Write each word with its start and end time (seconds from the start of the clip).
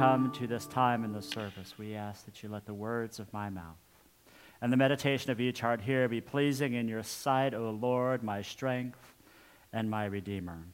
Come 0.00 0.32
to 0.32 0.46
this 0.46 0.64
time 0.64 1.04
in 1.04 1.12
the 1.12 1.20
service, 1.20 1.74
we 1.76 1.94
ask 1.94 2.24
that 2.24 2.42
you 2.42 2.48
let 2.48 2.64
the 2.64 2.72
words 2.72 3.18
of 3.18 3.30
my 3.34 3.50
mouth 3.50 3.76
and 4.62 4.72
the 4.72 4.76
meditation 4.78 5.30
of 5.30 5.42
each 5.42 5.60
heart 5.60 5.82
here 5.82 6.08
be 6.08 6.22
pleasing 6.22 6.72
in 6.72 6.88
your 6.88 7.02
sight, 7.02 7.52
O 7.52 7.68
Lord, 7.68 8.22
my 8.22 8.40
strength 8.40 8.98
and 9.74 9.90
my 9.90 10.06
Redeemer. 10.06 10.64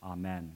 Amen. 0.00 0.52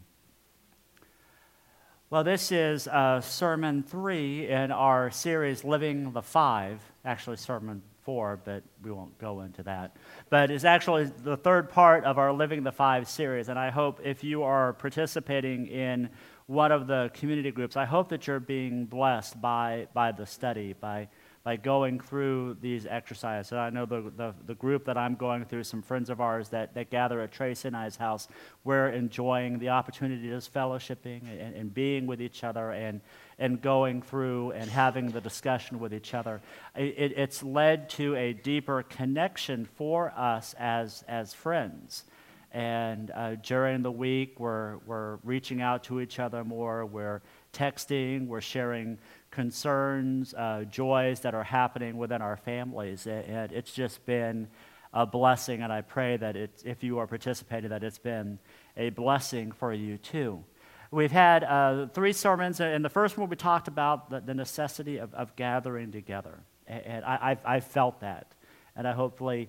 Well, 2.10 2.22
this 2.22 2.52
is 2.52 2.86
uh, 2.86 3.20
sermon 3.22 3.82
three 3.82 4.48
in 4.48 4.70
our 4.70 5.10
series, 5.10 5.64
Living 5.64 6.12
the 6.12 6.22
Five. 6.22 6.80
Actually, 7.04 7.38
sermon 7.38 7.82
four, 8.02 8.38
but 8.44 8.62
we 8.84 8.92
won't 8.92 9.18
go 9.18 9.40
into 9.40 9.64
that. 9.64 9.96
But 10.28 10.52
it's 10.52 10.64
actually 10.64 11.06
the 11.24 11.36
third 11.36 11.68
part 11.68 12.04
of 12.04 12.18
our 12.18 12.32
Living 12.32 12.62
the 12.62 12.70
Five 12.70 13.08
series. 13.08 13.48
And 13.48 13.58
I 13.58 13.70
hope 13.70 14.00
if 14.04 14.22
you 14.22 14.44
are 14.44 14.74
participating 14.74 15.66
in 15.66 16.08
one 16.50 16.72
of 16.72 16.88
the 16.88 17.08
community 17.14 17.52
groups. 17.52 17.76
I 17.76 17.84
hope 17.84 18.08
that 18.08 18.26
you're 18.26 18.40
being 18.40 18.84
blessed 18.84 19.40
by, 19.40 19.86
by 19.94 20.10
the 20.10 20.26
study, 20.26 20.72
by, 20.72 21.06
by 21.44 21.54
going 21.54 22.00
through 22.00 22.56
these 22.60 22.86
exercises. 22.86 23.52
And 23.52 23.60
I 23.60 23.70
know 23.70 23.86
the, 23.86 24.12
the, 24.16 24.34
the, 24.46 24.56
group 24.56 24.84
that 24.86 24.98
I'm 24.98 25.14
going 25.14 25.44
through, 25.44 25.62
some 25.62 25.80
friends 25.80 26.10
of 26.10 26.20
ours 26.20 26.48
that, 26.48 26.74
that 26.74 26.90
gather 26.90 27.20
at 27.20 27.30
Tracy 27.30 27.68
and 27.68 27.76
I's 27.76 27.94
house, 27.94 28.26
we're 28.64 28.88
enjoying 28.88 29.60
the 29.60 29.68
opportunity 29.68 30.28
just 30.28 30.52
fellowshipping 30.52 31.22
and, 31.30 31.54
and 31.54 31.72
being 31.72 32.08
with 32.08 32.20
each 32.20 32.42
other 32.42 32.72
and, 32.72 33.00
and 33.38 33.62
going 33.62 34.02
through 34.02 34.50
and 34.50 34.68
having 34.68 35.12
the 35.12 35.20
discussion 35.20 35.78
with 35.78 35.94
each 35.94 36.14
other. 36.14 36.40
It, 36.74 37.12
it's 37.16 37.44
led 37.44 37.88
to 37.90 38.16
a 38.16 38.32
deeper 38.32 38.82
connection 38.82 39.66
for 39.66 40.12
us 40.16 40.56
as, 40.58 41.04
as 41.06 41.32
friends. 41.32 42.06
And 42.52 43.12
uh, 43.12 43.36
during 43.36 43.82
the 43.82 43.92
week, 43.92 44.40
we're, 44.40 44.78
we're 44.86 45.16
reaching 45.22 45.62
out 45.62 45.84
to 45.84 46.00
each 46.00 46.18
other 46.18 46.42
more. 46.44 46.84
We're 46.84 47.22
texting, 47.52 48.26
we're 48.26 48.40
sharing 48.40 48.98
concerns, 49.30 50.34
uh, 50.34 50.64
joys 50.64 51.20
that 51.20 51.34
are 51.34 51.44
happening 51.44 51.96
within 51.96 52.22
our 52.22 52.36
families. 52.36 53.06
And 53.06 53.52
it's 53.52 53.72
just 53.72 54.04
been 54.04 54.48
a 54.92 55.06
blessing. 55.06 55.62
And 55.62 55.72
I 55.72 55.82
pray 55.82 56.16
that 56.16 56.36
if 56.36 56.82
you 56.82 56.98
are 56.98 57.06
participating, 57.06 57.70
that 57.70 57.84
it's 57.84 57.98
been 57.98 58.38
a 58.76 58.90
blessing 58.90 59.52
for 59.52 59.72
you 59.72 59.96
too. 59.98 60.42
We've 60.90 61.12
had 61.12 61.44
uh, 61.44 61.86
three 61.86 62.12
sermons. 62.12 62.60
and 62.60 62.84
the 62.84 62.88
first 62.88 63.16
one, 63.16 63.28
we 63.28 63.36
talked 63.36 63.68
about 63.68 64.10
the, 64.10 64.20
the 64.20 64.34
necessity 64.34 64.98
of, 64.98 65.14
of, 65.14 65.36
gathering 65.36 65.92
together. 65.92 66.40
And 66.66 67.04
I, 67.04 67.36
I've 67.44 67.64
felt 67.64 68.00
that. 68.00 68.34
And 68.74 68.88
I 68.88 68.92
hopefully 68.92 69.48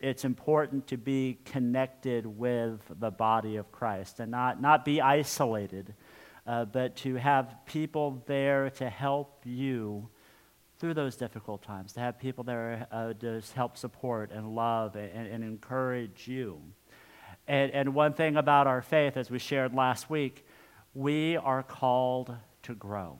it's 0.00 0.24
important 0.24 0.86
to 0.88 0.96
be 0.96 1.38
connected 1.44 2.26
with 2.26 2.80
the 2.98 3.10
body 3.10 3.56
of 3.56 3.70
Christ 3.70 4.18
and 4.18 4.30
not, 4.30 4.60
not 4.60 4.84
be 4.84 5.00
isolated, 5.00 5.94
uh, 6.46 6.64
but 6.64 6.96
to 6.96 7.16
have 7.16 7.54
people 7.66 8.22
there 8.26 8.70
to 8.70 8.88
help 8.88 9.42
you 9.44 10.08
through 10.78 10.94
those 10.94 11.16
difficult 11.16 11.62
times, 11.62 11.92
to 11.92 12.00
have 12.00 12.18
people 12.18 12.42
there 12.42 12.86
uh, 12.90 13.12
to 13.12 13.42
help 13.54 13.76
support 13.76 14.30
and 14.32 14.54
love 14.54 14.96
and, 14.96 15.26
and 15.26 15.44
encourage 15.44 16.26
you. 16.26 16.60
And, 17.46 17.70
and 17.72 17.94
one 17.94 18.14
thing 18.14 18.36
about 18.36 18.66
our 18.66 18.80
faith, 18.80 19.18
as 19.18 19.30
we 19.30 19.38
shared 19.38 19.74
last 19.74 20.08
week, 20.08 20.46
we 20.94 21.36
are 21.36 21.62
called 21.62 22.34
to 22.62 22.74
grow. 22.74 23.18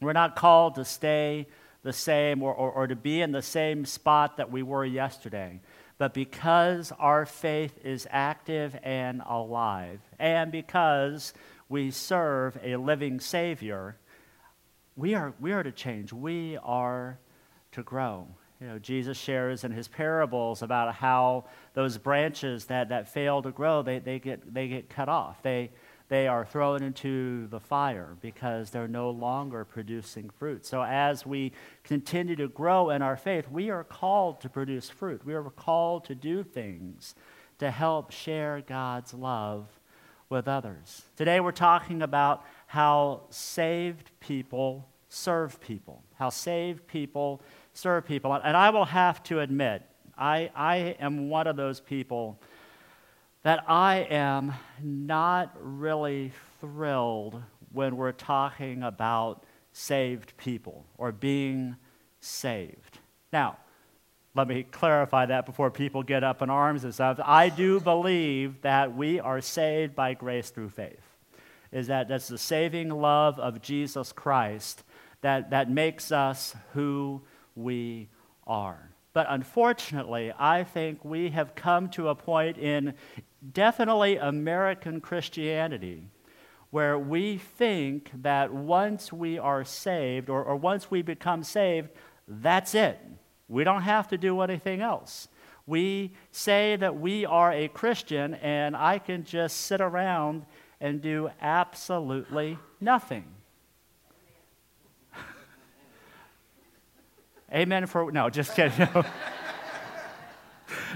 We're 0.00 0.12
not 0.12 0.34
called 0.34 0.74
to 0.74 0.84
stay 0.84 1.46
the 1.82 1.92
same 1.92 2.42
or, 2.42 2.52
or, 2.52 2.72
or, 2.72 2.86
to 2.88 2.96
be 2.96 3.22
in 3.22 3.30
the 3.30 3.42
same 3.42 3.84
spot 3.84 4.38
that 4.38 4.50
we 4.50 4.62
were 4.62 4.84
yesterday. 4.84 5.60
But 5.98 6.12
because 6.12 6.92
our 6.98 7.24
faith 7.24 7.78
is 7.82 8.06
active 8.10 8.76
and 8.82 9.22
alive, 9.26 10.00
and 10.18 10.52
because 10.52 11.32
we 11.68 11.90
serve 11.90 12.58
a 12.62 12.76
living 12.76 13.18
Savior, 13.18 13.96
we 14.94 15.14
are, 15.14 15.34
we 15.40 15.52
are 15.52 15.62
to 15.62 15.72
change. 15.72 16.12
We 16.12 16.58
are 16.62 17.18
to 17.72 17.82
grow. 17.82 18.28
You 18.60 18.68
know, 18.68 18.78
Jesus 18.78 19.18
shares 19.18 19.64
in 19.64 19.72
his 19.72 19.88
parables 19.88 20.62
about 20.62 20.94
how 20.94 21.44
those 21.74 21.98
branches 21.98 22.66
that, 22.66 22.88
that 22.88 23.08
fail 23.08 23.42
to 23.42 23.50
grow, 23.50 23.82
they, 23.82 23.98
they, 23.98 24.18
get, 24.18 24.52
they 24.52 24.68
get 24.68 24.88
cut 24.88 25.08
off. 25.08 25.42
They, 25.42 25.70
they 26.08 26.28
are 26.28 26.44
thrown 26.44 26.82
into 26.82 27.48
the 27.48 27.58
fire 27.58 28.16
because 28.20 28.70
they're 28.70 28.86
no 28.86 29.10
longer 29.10 29.64
producing 29.64 30.30
fruit. 30.30 30.64
So, 30.64 30.82
as 30.82 31.26
we 31.26 31.52
continue 31.82 32.36
to 32.36 32.48
grow 32.48 32.90
in 32.90 33.02
our 33.02 33.16
faith, 33.16 33.48
we 33.50 33.70
are 33.70 33.82
called 33.82 34.40
to 34.42 34.48
produce 34.48 34.88
fruit. 34.88 35.24
We 35.24 35.34
are 35.34 35.42
called 35.44 36.04
to 36.04 36.14
do 36.14 36.44
things 36.44 37.14
to 37.58 37.70
help 37.70 38.12
share 38.12 38.62
God's 38.66 39.14
love 39.14 39.66
with 40.28 40.46
others. 40.46 41.02
Today, 41.16 41.40
we're 41.40 41.52
talking 41.52 42.02
about 42.02 42.44
how 42.66 43.22
saved 43.30 44.10
people 44.20 44.88
serve 45.08 45.60
people, 45.60 46.02
how 46.14 46.30
saved 46.30 46.86
people 46.86 47.40
serve 47.72 48.06
people. 48.06 48.32
And 48.32 48.56
I 48.56 48.70
will 48.70 48.84
have 48.84 49.22
to 49.24 49.40
admit, 49.40 49.82
I, 50.16 50.50
I 50.54 50.76
am 51.00 51.28
one 51.28 51.46
of 51.46 51.56
those 51.56 51.80
people 51.80 52.38
that 53.46 53.62
I 53.70 53.98
am 54.10 54.54
not 54.82 55.56
really 55.60 56.32
thrilled 56.60 57.40
when 57.72 57.96
we're 57.96 58.10
talking 58.10 58.82
about 58.82 59.44
saved 59.72 60.36
people 60.36 60.84
or 60.98 61.12
being 61.12 61.76
saved. 62.18 62.98
Now, 63.32 63.58
let 64.34 64.48
me 64.48 64.64
clarify 64.64 65.26
that 65.26 65.46
before 65.46 65.70
people 65.70 66.02
get 66.02 66.24
up 66.24 66.42
in 66.42 66.50
arms 66.50 66.82
and 66.82 66.92
stuff. 66.92 67.20
I 67.22 67.48
do 67.48 67.78
believe 67.78 68.62
that 68.62 68.96
we 68.96 69.20
are 69.20 69.40
saved 69.40 69.94
by 69.94 70.14
grace 70.14 70.50
through 70.50 70.70
faith. 70.70 71.06
Is 71.70 71.86
that 71.86 72.08
that's 72.08 72.26
the 72.26 72.38
saving 72.38 72.88
love 72.88 73.38
of 73.38 73.62
Jesus 73.62 74.10
Christ 74.10 74.82
that, 75.20 75.50
that 75.50 75.70
makes 75.70 76.10
us 76.10 76.56
who 76.72 77.22
we 77.54 78.08
are. 78.44 78.90
But 79.16 79.28
unfortunately, 79.30 80.30
I 80.38 80.64
think 80.64 81.02
we 81.02 81.30
have 81.30 81.54
come 81.54 81.88
to 81.92 82.08
a 82.08 82.14
point 82.14 82.58
in, 82.58 82.92
definitely 83.52 84.16
American 84.16 85.00
Christianity, 85.00 86.08
where 86.70 86.98
we 86.98 87.38
think 87.38 88.10
that 88.22 88.52
once 88.52 89.12
we 89.12 89.38
are 89.38 89.64
saved 89.64 90.28
or, 90.28 90.42
or 90.42 90.56
once 90.56 90.90
we 90.90 91.02
become 91.02 91.42
saved, 91.42 91.90
that's 92.26 92.74
it. 92.74 92.98
We 93.48 93.64
don't 93.64 93.82
have 93.82 94.08
to 94.08 94.18
do 94.18 94.40
anything 94.40 94.80
else. 94.80 95.28
We 95.66 96.12
say 96.30 96.76
that 96.76 96.98
we 96.98 97.26
are 97.26 97.52
a 97.52 97.68
Christian, 97.68 98.34
and 98.34 98.76
I 98.76 98.98
can 98.98 99.24
just 99.24 99.62
sit 99.62 99.80
around 99.80 100.44
and 100.80 101.00
do 101.00 101.30
absolutely 101.40 102.58
nothing. 102.80 103.24
Amen 107.52 107.86
for 107.86 108.12
no, 108.12 108.30
just 108.30 108.54
kidding. 108.54 108.88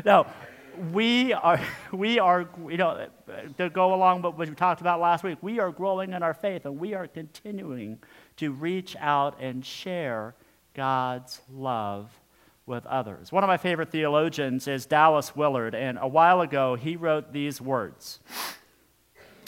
No. 0.04 0.24
no, 0.24 0.26
we 0.92 1.32
are, 1.32 1.60
we 1.92 2.18
are, 2.18 2.48
you 2.68 2.76
know, 2.76 3.06
to 3.58 3.70
go 3.70 3.94
along 3.94 4.22
with 4.22 4.34
what 4.34 4.48
we 4.48 4.54
talked 4.54 4.80
about 4.80 5.00
last 5.00 5.24
week, 5.24 5.38
we 5.42 5.58
are 5.58 5.70
growing 5.70 6.12
in 6.12 6.22
our 6.22 6.34
faith 6.34 6.64
and 6.64 6.78
we 6.78 6.94
are 6.94 7.06
continuing 7.06 7.98
to 8.36 8.52
reach 8.52 8.96
out 8.96 9.40
and 9.40 9.64
share 9.64 10.34
God's 10.74 11.40
love 11.52 12.10
with 12.66 12.86
others. 12.86 13.32
One 13.32 13.42
of 13.42 13.48
my 13.48 13.56
favorite 13.56 13.90
theologians 13.90 14.68
is 14.68 14.86
Dallas 14.86 15.34
Willard, 15.34 15.74
and 15.74 15.98
a 16.00 16.06
while 16.06 16.40
ago 16.40 16.76
he 16.76 16.96
wrote 16.96 17.32
these 17.32 17.60
words. 17.60 18.20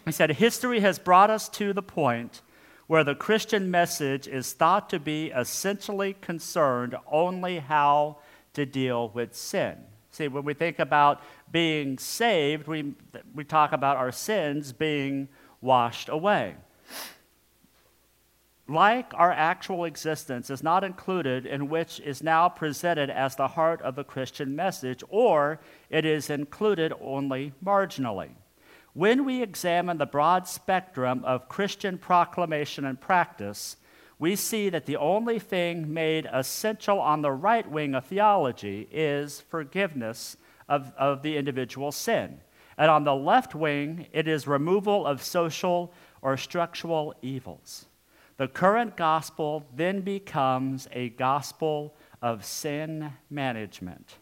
He 0.04 0.12
said, 0.12 0.30
History 0.32 0.80
has 0.80 0.98
brought 0.98 1.30
us 1.30 1.48
to 1.50 1.72
the 1.72 1.82
point 1.82 2.42
where 2.88 3.04
the 3.04 3.14
Christian 3.14 3.70
message 3.70 4.26
is 4.26 4.52
thought 4.52 4.90
to 4.90 4.98
be 4.98 5.26
essentially 5.28 6.14
concerned 6.14 6.96
only 7.10 7.60
how 7.60 8.18
to 8.54 8.66
deal 8.66 9.08
with 9.10 9.34
sin. 9.34 9.78
See, 10.12 10.28
when 10.28 10.44
we 10.44 10.52
think 10.52 10.78
about 10.78 11.22
being 11.50 11.96
saved, 11.96 12.68
we, 12.68 12.94
we 13.34 13.44
talk 13.44 13.72
about 13.72 13.96
our 13.96 14.12
sins 14.12 14.70
being 14.72 15.28
washed 15.62 16.10
away. 16.10 16.54
Like 18.68 19.12
our 19.14 19.32
actual 19.32 19.84
existence 19.84 20.50
is 20.50 20.62
not 20.62 20.84
included 20.84 21.46
in 21.46 21.68
which 21.68 21.98
is 22.00 22.22
now 22.22 22.48
presented 22.50 23.08
as 23.08 23.36
the 23.36 23.48
heart 23.48 23.80
of 23.80 23.96
the 23.96 24.04
Christian 24.04 24.54
message, 24.54 25.02
or 25.08 25.60
it 25.88 26.04
is 26.04 26.28
included 26.28 26.92
only 27.00 27.54
marginally. 27.64 28.30
When 28.92 29.24
we 29.24 29.42
examine 29.42 29.96
the 29.96 30.06
broad 30.06 30.46
spectrum 30.46 31.24
of 31.24 31.48
Christian 31.48 31.96
proclamation 31.96 32.84
and 32.84 33.00
practice, 33.00 33.76
we 34.22 34.36
see 34.36 34.68
that 34.68 34.86
the 34.86 34.96
only 34.98 35.40
thing 35.40 35.92
made 35.92 36.28
essential 36.32 37.00
on 37.00 37.22
the 37.22 37.32
right 37.32 37.68
wing 37.68 37.92
of 37.92 38.04
theology 38.04 38.86
is 38.92 39.40
forgiveness 39.48 40.36
of, 40.68 40.92
of 40.96 41.22
the 41.22 41.36
individual 41.36 41.90
sin. 41.90 42.38
And 42.78 42.88
on 42.88 43.02
the 43.02 43.16
left 43.16 43.56
wing, 43.56 44.06
it 44.12 44.28
is 44.28 44.46
removal 44.46 45.08
of 45.08 45.24
social 45.24 45.92
or 46.22 46.36
structural 46.36 47.16
evils. 47.20 47.86
The 48.36 48.46
current 48.46 48.96
gospel 48.96 49.66
then 49.74 50.02
becomes 50.02 50.86
a 50.92 51.08
gospel 51.08 51.96
of 52.22 52.44
sin 52.44 53.14
management. 53.28 54.18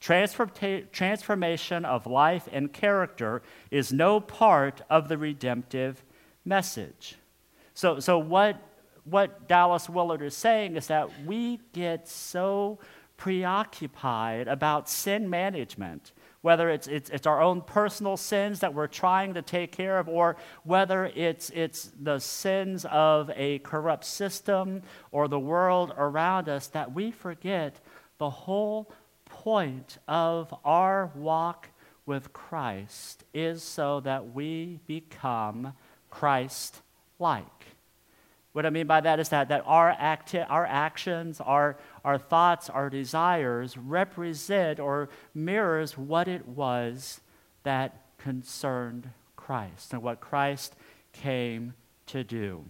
transformation 0.00 1.84
of 1.84 2.08
life 2.08 2.48
and 2.50 2.72
character 2.72 3.40
is 3.70 3.92
no 3.92 4.18
part 4.18 4.82
of 4.90 5.08
the 5.08 5.16
redemptive 5.16 6.02
message. 6.44 7.14
So, 7.74 8.00
so 8.00 8.18
what 8.18 8.60
what 9.04 9.48
Dallas 9.48 9.88
Willard 9.88 10.22
is 10.22 10.36
saying 10.36 10.76
is 10.76 10.86
that 10.88 11.08
we 11.24 11.60
get 11.72 12.08
so 12.08 12.78
preoccupied 13.16 14.48
about 14.48 14.88
sin 14.88 15.30
management, 15.30 16.12
whether 16.42 16.68
it's, 16.68 16.86
it's, 16.88 17.10
it's, 17.10 17.26
our 17.26 17.40
own 17.40 17.62
personal 17.62 18.16
sins 18.16 18.60
that 18.60 18.74
we're 18.74 18.86
trying 18.86 19.34
to 19.34 19.42
take 19.42 19.72
care 19.72 19.98
of, 19.98 20.08
or 20.08 20.36
whether 20.64 21.06
it's, 21.14 21.50
it's 21.50 21.92
the 22.00 22.18
sins 22.18 22.84
of 22.90 23.30
a 23.36 23.60
corrupt 23.60 24.04
system 24.04 24.82
or 25.10 25.28
the 25.28 25.38
world 25.38 25.94
around 25.96 26.48
us, 26.48 26.66
that 26.68 26.92
we 26.92 27.10
forget 27.10 27.80
the 28.18 28.30
whole 28.30 28.90
point 29.26 29.98
of 30.08 30.54
our 30.64 31.10
walk 31.14 31.68
with 32.06 32.32
Christ 32.32 33.24
is 33.32 33.62
so 33.62 34.00
that 34.00 34.34
we 34.34 34.80
become 34.86 35.72
Christ 36.10 36.82
like. 37.18 37.63
What 38.54 38.64
I 38.64 38.70
mean 38.70 38.86
by 38.86 39.00
that 39.00 39.18
is 39.18 39.30
that, 39.30 39.48
that 39.48 39.64
our, 39.66 39.90
acti- 39.90 40.38
our 40.38 40.64
actions, 40.64 41.40
our, 41.40 41.76
our 42.04 42.18
thoughts, 42.18 42.70
our 42.70 42.88
desires 42.88 43.76
represent 43.76 44.78
or 44.78 45.08
mirrors 45.34 45.98
what 45.98 46.28
it 46.28 46.46
was 46.46 47.20
that 47.64 48.16
concerned 48.16 49.10
Christ 49.34 49.92
and 49.92 50.02
what 50.04 50.20
Christ 50.20 50.76
came 51.12 51.74
to 52.06 52.22
do. 52.22 52.64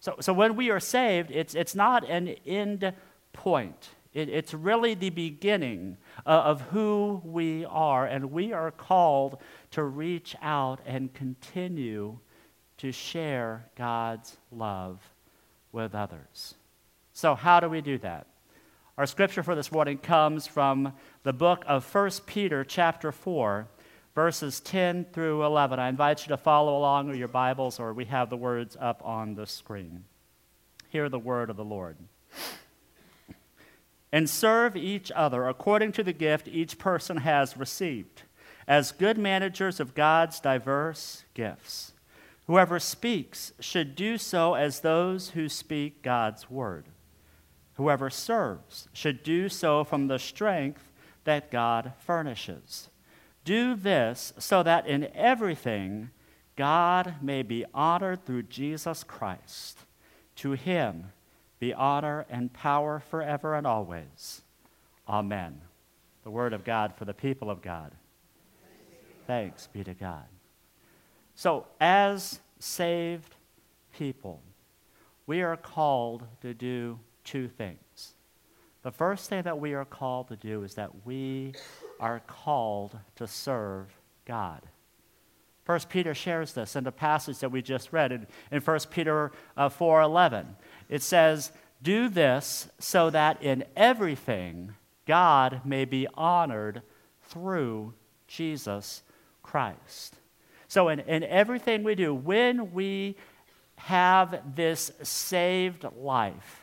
So, 0.00 0.16
so 0.20 0.32
when 0.32 0.56
we 0.56 0.70
are 0.70 0.80
saved, 0.80 1.30
it's, 1.30 1.54
it's 1.54 1.74
not 1.74 2.08
an 2.08 2.28
end 2.46 2.90
point. 3.34 3.90
It, 4.14 4.30
it's 4.30 4.54
really 4.54 4.94
the 4.94 5.10
beginning 5.10 5.98
of, 6.24 6.44
of 6.44 6.60
who 6.70 7.20
we 7.26 7.66
are, 7.66 8.06
and 8.06 8.32
we 8.32 8.54
are 8.54 8.70
called 8.70 9.36
to 9.72 9.82
reach 9.82 10.34
out 10.40 10.80
and 10.86 11.12
continue 11.12 12.20
to 12.80 12.92
share 12.92 13.66
God's 13.76 14.38
love 14.50 14.98
with 15.70 15.94
others. 15.94 16.54
So, 17.12 17.34
how 17.34 17.60
do 17.60 17.68
we 17.68 17.82
do 17.82 17.98
that? 17.98 18.26
Our 18.96 19.04
scripture 19.04 19.42
for 19.42 19.54
this 19.54 19.70
morning 19.70 19.98
comes 19.98 20.46
from 20.46 20.94
the 21.22 21.34
book 21.34 21.62
of 21.66 21.94
1 21.94 22.10
Peter, 22.24 22.64
chapter 22.64 23.12
4, 23.12 23.68
verses 24.14 24.60
10 24.60 25.08
through 25.12 25.44
11. 25.44 25.78
I 25.78 25.90
invite 25.90 26.22
you 26.22 26.28
to 26.28 26.38
follow 26.38 26.74
along 26.74 27.08
with 27.08 27.18
your 27.18 27.28
Bibles, 27.28 27.78
or 27.78 27.92
we 27.92 28.06
have 28.06 28.30
the 28.30 28.38
words 28.38 28.78
up 28.80 29.02
on 29.04 29.34
the 29.34 29.46
screen. 29.46 30.04
Hear 30.88 31.10
the 31.10 31.18
word 31.18 31.50
of 31.50 31.56
the 31.56 31.64
Lord. 31.64 31.98
And 34.10 34.28
serve 34.28 34.74
each 34.74 35.12
other 35.14 35.46
according 35.46 35.92
to 35.92 36.02
the 36.02 36.14
gift 36.14 36.48
each 36.48 36.78
person 36.78 37.18
has 37.18 37.58
received, 37.58 38.22
as 38.66 38.90
good 38.90 39.18
managers 39.18 39.80
of 39.80 39.94
God's 39.94 40.40
diverse 40.40 41.24
gifts. 41.34 41.92
Whoever 42.50 42.80
speaks 42.80 43.52
should 43.60 43.94
do 43.94 44.18
so 44.18 44.54
as 44.54 44.80
those 44.80 45.30
who 45.30 45.48
speak 45.48 46.02
God's 46.02 46.50
word. 46.50 46.86
Whoever 47.74 48.10
serves 48.10 48.88
should 48.92 49.22
do 49.22 49.48
so 49.48 49.84
from 49.84 50.08
the 50.08 50.18
strength 50.18 50.90
that 51.22 51.52
God 51.52 51.92
furnishes. 52.00 52.88
Do 53.44 53.76
this 53.76 54.32
so 54.36 54.64
that 54.64 54.88
in 54.88 55.12
everything 55.14 56.10
God 56.56 57.22
may 57.22 57.44
be 57.44 57.64
honored 57.72 58.26
through 58.26 58.42
Jesus 58.42 59.04
Christ. 59.04 59.78
To 60.34 60.50
him 60.50 61.12
be 61.60 61.72
honor 61.72 62.26
and 62.28 62.52
power 62.52 62.98
forever 62.98 63.54
and 63.54 63.64
always. 63.64 64.42
Amen. 65.08 65.60
The 66.24 66.32
word 66.32 66.52
of 66.52 66.64
God 66.64 66.94
for 66.96 67.04
the 67.04 67.14
people 67.14 67.48
of 67.48 67.62
God. 67.62 67.92
Thanks 69.28 69.68
be 69.68 69.84
to 69.84 69.94
God. 69.94 70.24
So, 71.40 71.64
as 71.80 72.38
saved 72.58 73.34
people, 73.96 74.42
we 75.26 75.40
are 75.40 75.56
called 75.56 76.26
to 76.42 76.52
do 76.52 76.98
two 77.24 77.48
things. 77.48 78.12
The 78.82 78.90
first 78.90 79.30
thing 79.30 79.44
that 79.44 79.58
we 79.58 79.72
are 79.72 79.86
called 79.86 80.28
to 80.28 80.36
do 80.36 80.64
is 80.64 80.74
that 80.74 81.06
we 81.06 81.54
are 81.98 82.20
called 82.26 82.98
to 83.16 83.26
serve 83.26 83.86
God. 84.26 84.60
First 85.64 85.88
Peter 85.88 86.12
shares 86.12 86.52
this 86.52 86.76
in 86.76 86.84
the 86.84 86.92
passage 86.92 87.38
that 87.38 87.50
we 87.50 87.62
just 87.62 87.90
read 87.90 88.12
in, 88.12 88.26
in 88.52 88.60
1 88.60 88.78
Peter 88.90 89.32
uh, 89.56 89.70
4.11. 89.70 90.44
It 90.90 91.02
says, 91.02 91.52
Do 91.80 92.10
this 92.10 92.68
so 92.78 93.08
that 93.08 93.42
in 93.42 93.64
everything 93.74 94.74
God 95.06 95.62
may 95.64 95.86
be 95.86 96.06
honored 96.12 96.82
through 97.22 97.94
Jesus 98.28 99.02
Christ. 99.42 100.19
So, 100.70 100.88
in, 100.88 101.00
in 101.00 101.24
everything 101.24 101.82
we 101.82 101.96
do, 101.96 102.14
when 102.14 102.72
we 102.72 103.16
have 103.74 104.54
this 104.54 104.92
saved 105.02 105.84
life, 105.96 106.62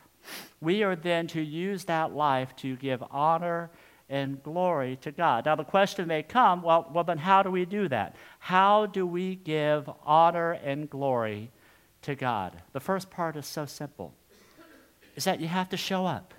we 0.61 0.81
are 0.83 0.95
then 0.95 1.27
to 1.27 1.41
use 1.41 1.83
that 1.83 2.13
life 2.13 2.55
to 2.57 2.77
give 2.77 3.03
honor 3.11 3.69
and 4.07 4.41
glory 4.41 4.95
to 5.01 5.11
God. 5.11 5.45
Now, 5.45 5.55
the 5.55 5.65
question 5.65 6.07
may 6.07 6.23
come 6.23 6.61
well, 6.61 6.89
well, 6.93 7.03
then 7.03 7.17
how 7.17 7.43
do 7.43 7.51
we 7.51 7.65
do 7.65 7.89
that? 7.89 8.15
How 8.39 8.85
do 8.85 9.05
we 9.05 9.35
give 9.35 9.89
honor 10.05 10.53
and 10.53 10.89
glory 10.89 11.51
to 12.03 12.15
God? 12.15 12.55
The 12.71 12.79
first 12.79 13.09
part 13.09 13.35
is 13.35 13.45
so 13.45 13.65
simple 13.65 14.13
is 15.17 15.25
that 15.25 15.41
you 15.41 15.49
have 15.49 15.67
to 15.67 15.77
show 15.77 16.05
up, 16.05 16.33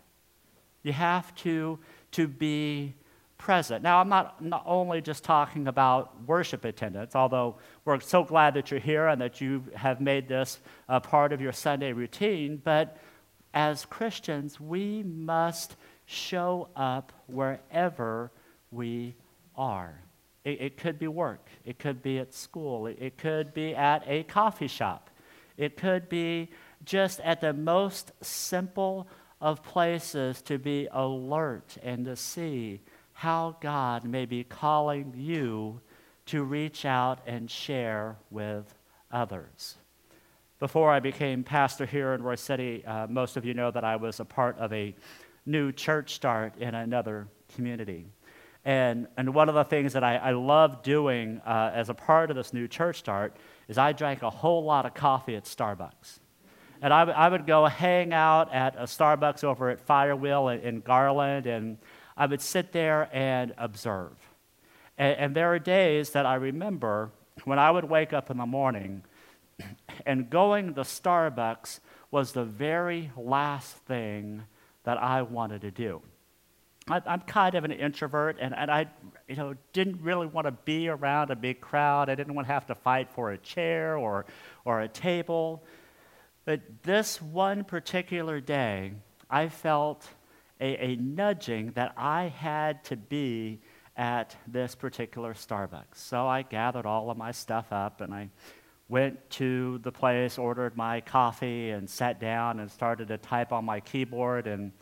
you 0.82 0.94
have 0.94 1.34
to, 1.34 1.78
to 2.12 2.28
be 2.28 2.94
present. 3.38 3.82
Now, 3.82 4.00
I'm 4.00 4.08
not, 4.08 4.42
not 4.42 4.64
only 4.66 5.00
just 5.00 5.24
talking 5.24 5.68
about 5.68 6.12
worship 6.26 6.64
attendance, 6.64 7.14
although 7.14 7.56
we're 7.84 8.00
so 8.00 8.24
glad 8.24 8.54
that 8.54 8.70
you're 8.70 8.80
here 8.80 9.06
and 9.06 9.20
that 9.20 9.40
you 9.40 9.64
have 9.74 10.00
made 10.00 10.28
this 10.28 10.58
a 10.88 11.00
part 11.00 11.32
of 11.32 11.40
your 11.40 11.52
Sunday 11.52 11.92
routine, 11.92 12.60
but 12.62 12.98
as 13.54 13.86
Christians, 13.86 14.60
we 14.60 15.02
must 15.04 15.76
show 16.04 16.68
up 16.76 17.12
wherever 17.26 18.30
we 18.70 19.14
are. 19.56 20.02
It, 20.44 20.60
it 20.60 20.76
could 20.76 20.98
be 20.98 21.08
work, 21.08 21.48
it 21.64 21.78
could 21.78 22.02
be 22.02 22.18
at 22.18 22.34
school, 22.34 22.86
it, 22.86 22.98
it 23.00 23.18
could 23.18 23.54
be 23.54 23.74
at 23.74 24.02
a 24.06 24.24
coffee 24.24 24.68
shop, 24.68 25.10
it 25.56 25.76
could 25.76 26.08
be 26.08 26.50
just 26.84 27.20
at 27.20 27.40
the 27.40 27.52
most 27.52 28.12
simple 28.22 29.08
of 29.40 29.62
places 29.62 30.42
to 30.42 30.58
be 30.58 30.88
alert 30.90 31.76
and 31.82 32.04
to 32.04 32.16
see 32.16 32.80
how 33.18 33.56
God 33.60 34.04
may 34.04 34.24
be 34.26 34.44
calling 34.44 35.12
you 35.16 35.80
to 36.24 36.44
reach 36.44 36.84
out 36.84 37.18
and 37.26 37.50
share 37.50 38.16
with 38.30 38.72
others. 39.10 39.74
Before 40.60 40.92
I 40.92 41.00
became 41.00 41.42
pastor 41.42 41.84
here 41.84 42.14
in 42.14 42.22
Royse 42.22 42.38
City, 42.38 42.84
uh, 42.86 43.08
most 43.08 43.36
of 43.36 43.44
you 43.44 43.54
know 43.54 43.72
that 43.72 43.82
I 43.82 43.96
was 43.96 44.20
a 44.20 44.24
part 44.24 44.56
of 44.58 44.72
a 44.72 44.94
new 45.44 45.72
church 45.72 46.14
start 46.14 46.58
in 46.58 46.76
another 46.76 47.26
community. 47.56 48.06
And, 48.64 49.08
and 49.16 49.34
one 49.34 49.48
of 49.48 49.56
the 49.56 49.64
things 49.64 49.94
that 49.94 50.04
I, 50.04 50.14
I 50.18 50.30
love 50.30 50.84
doing 50.84 51.40
uh, 51.44 51.72
as 51.74 51.88
a 51.88 51.94
part 51.94 52.30
of 52.30 52.36
this 52.36 52.52
new 52.52 52.68
church 52.68 53.00
start 53.00 53.36
is 53.66 53.78
I 53.78 53.90
drank 53.94 54.22
a 54.22 54.30
whole 54.30 54.62
lot 54.62 54.86
of 54.86 54.94
coffee 54.94 55.34
at 55.34 55.42
Starbucks. 55.42 56.20
And 56.80 56.94
I, 56.94 57.00
w- 57.00 57.18
I 57.18 57.28
would 57.28 57.48
go 57.48 57.66
hang 57.66 58.12
out 58.12 58.54
at 58.54 58.76
a 58.76 58.84
Starbucks 58.84 59.42
over 59.42 59.70
at 59.70 59.84
Firewheel 59.84 60.54
in, 60.54 60.60
in 60.60 60.80
Garland 60.82 61.46
and 61.46 61.78
I 62.18 62.26
would 62.26 62.42
sit 62.42 62.72
there 62.72 63.08
and 63.12 63.54
observe. 63.56 64.16
And, 64.98 65.16
and 65.16 65.34
there 65.36 65.52
are 65.54 65.58
days 65.60 66.10
that 66.10 66.26
I 66.26 66.34
remember 66.34 67.10
when 67.44 67.60
I 67.60 67.70
would 67.70 67.84
wake 67.84 68.12
up 68.12 68.28
in 68.30 68.36
the 68.36 68.46
morning 68.46 69.04
and 70.06 70.28
going 70.28 70.74
to 70.74 70.80
Starbucks 70.80 71.78
was 72.10 72.32
the 72.32 72.44
very 72.44 73.12
last 73.16 73.76
thing 73.76 74.42
that 74.82 74.98
I 74.98 75.22
wanted 75.22 75.60
to 75.60 75.70
do. 75.70 76.02
I, 76.88 77.02
am 77.06 77.20
kind 77.20 77.54
of 77.54 77.64
an 77.64 77.72
introvert, 77.72 78.38
and, 78.40 78.54
and 78.54 78.70
I 78.70 78.86
you 79.28 79.36
know, 79.36 79.54
didn't 79.72 80.00
really 80.02 80.26
want 80.26 80.46
to 80.46 80.52
be 80.52 80.88
around 80.88 81.30
a 81.30 81.36
big 81.36 81.60
crowd. 81.60 82.08
I 82.08 82.14
didn't 82.14 82.34
want 82.34 82.48
to 82.48 82.54
have 82.54 82.66
to 82.66 82.74
fight 82.74 83.10
for 83.10 83.30
a 83.30 83.38
chair 83.38 83.96
or, 83.96 84.24
or 84.64 84.80
a 84.80 84.88
table. 84.88 85.62
But 86.46 86.62
this 86.82 87.20
one 87.20 87.62
particular 87.62 88.40
day, 88.40 88.92
I 89.28 89.50
felt 89.50 90.08
a, 90.60 90.84
a 90.84 90.96
nudging 90.96 91.72
that 91.72 91.92
I 91.96 92.24
had 92.28 92.84
to 92.84 92.96
be 92.96 93.60
at 93.96 94.36
this 94.46 94.74
particular 94.74 95.34
Starbucks. 95.34 95.96
So 95.96 96.26
I 96.26 96.42
gathered 96.42 96.86
all 96.86 97.10
of 97.10 97.16
my 97.16 97.32
stuff 97.32 97.72
up 97.72 98.00
and 98.00 98.14
I 98.14 98.30
went 98.88 99.28
to 99.30 99.78
the 99.78 99.92
place, 99.92 100.38
ordered 100.38 100.76
my 100.76 101.00
coffee, 101.00 101.70
and 101.70 101.88
sat 101.88 102.20
down 102.20 102.60
and 102.60 102.70
started 102.70 103.08
to 103.08 103.18
type 103.18 103.52
on 103.52 103.64
my 103.64 103.80
keyboard. 103.80 104.46
And 104.46 104.72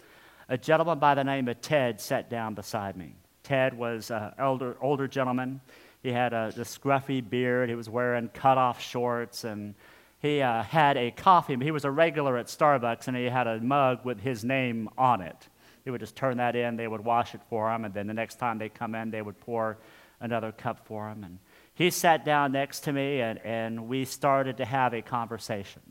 a 0.49 0.57
gentleman 0.57 0.99
by 0.99 1.15
the 1.15 1.25
name 1.25 1.49
of 1.49 1.61
Ted 1.61 2.01
sat 2.01 2.31
down 2.31 2.55
beside 2.55 2.97
me. 2.97 3.17
Ted 3.43 3.77
was 3.77 4.11
an 4.11 4.33
elder, 4.39 4.77
older 4.81 5.09
gentleman. 5.09 5.61
He 6.03 6.13
had 6.13 6.33
a, 6.33 6.53
a 6.57 6.61
scruffy 6.61 7.27
beard. 7.29 7.69
He 7.69 7.75
was 7.75 7.89
wearing 7.89 8.29
cut-off 8.29 8.81
shorts, 8.81 9.43
and 9.45 9.75
he 10.21 10.41
uh, 10.41 10.63
had 10.63 10.97
a 10.97 11.11
coffee. 11.11 11.57
He 11.61 11.73
was 11.73 11.85
a 11.85 11.91
regular 11.91 12.37
at 12.37 12.47
Starbucks, 12.47 13.09
and 13.09 13.17
he 13.17 13.25
had 13.25 13.47
a 13.49 13.61
mug 13.61 14.05
with 14.05 14.21
his 14.21 14.45
name 14.45 14.89
on 14.97 15.21
it. 15.21 15.49
He 15.87 15.91
would 15.93 16.01
just 16.01 16.17
turn 16.17 16.39
that 16.39 16.57
in. 16.57 16.77
They 16.77 16.89
would 16.89 17.05
wash 17.05 17.37
it 17.37 17.41
for 17.49 17.73
him, 17.73 17.85
and 17.85 17.95
then 17.95 18.09
the 18.09 18.13
next 18.13 18.41
time 18.41 18.59
they 18.59 18.69
come 18.69 18.97
in, 18.97 19.13
they 19.13 19.23
would 19.23 19.39
pour 19.39 19.79
another 20.19 20.51
cup 20.51 20.85
for 20.85 21.09
him. 21.09 21.23
And 21.23 21.39
he 21.75 21.91
sat 21.91 22.25
down 22.25 22.51
next 22.51 22.81
to 22.81 22.93
me, 22.93 23.21
and, 23.21 23.39
and 23.45 23.87
we 23.87 24.05
started 24.05 24.57
to 24.57 24.65
have 24.65 24.95
a 24.95 25.01
conversation. 25.01 25.83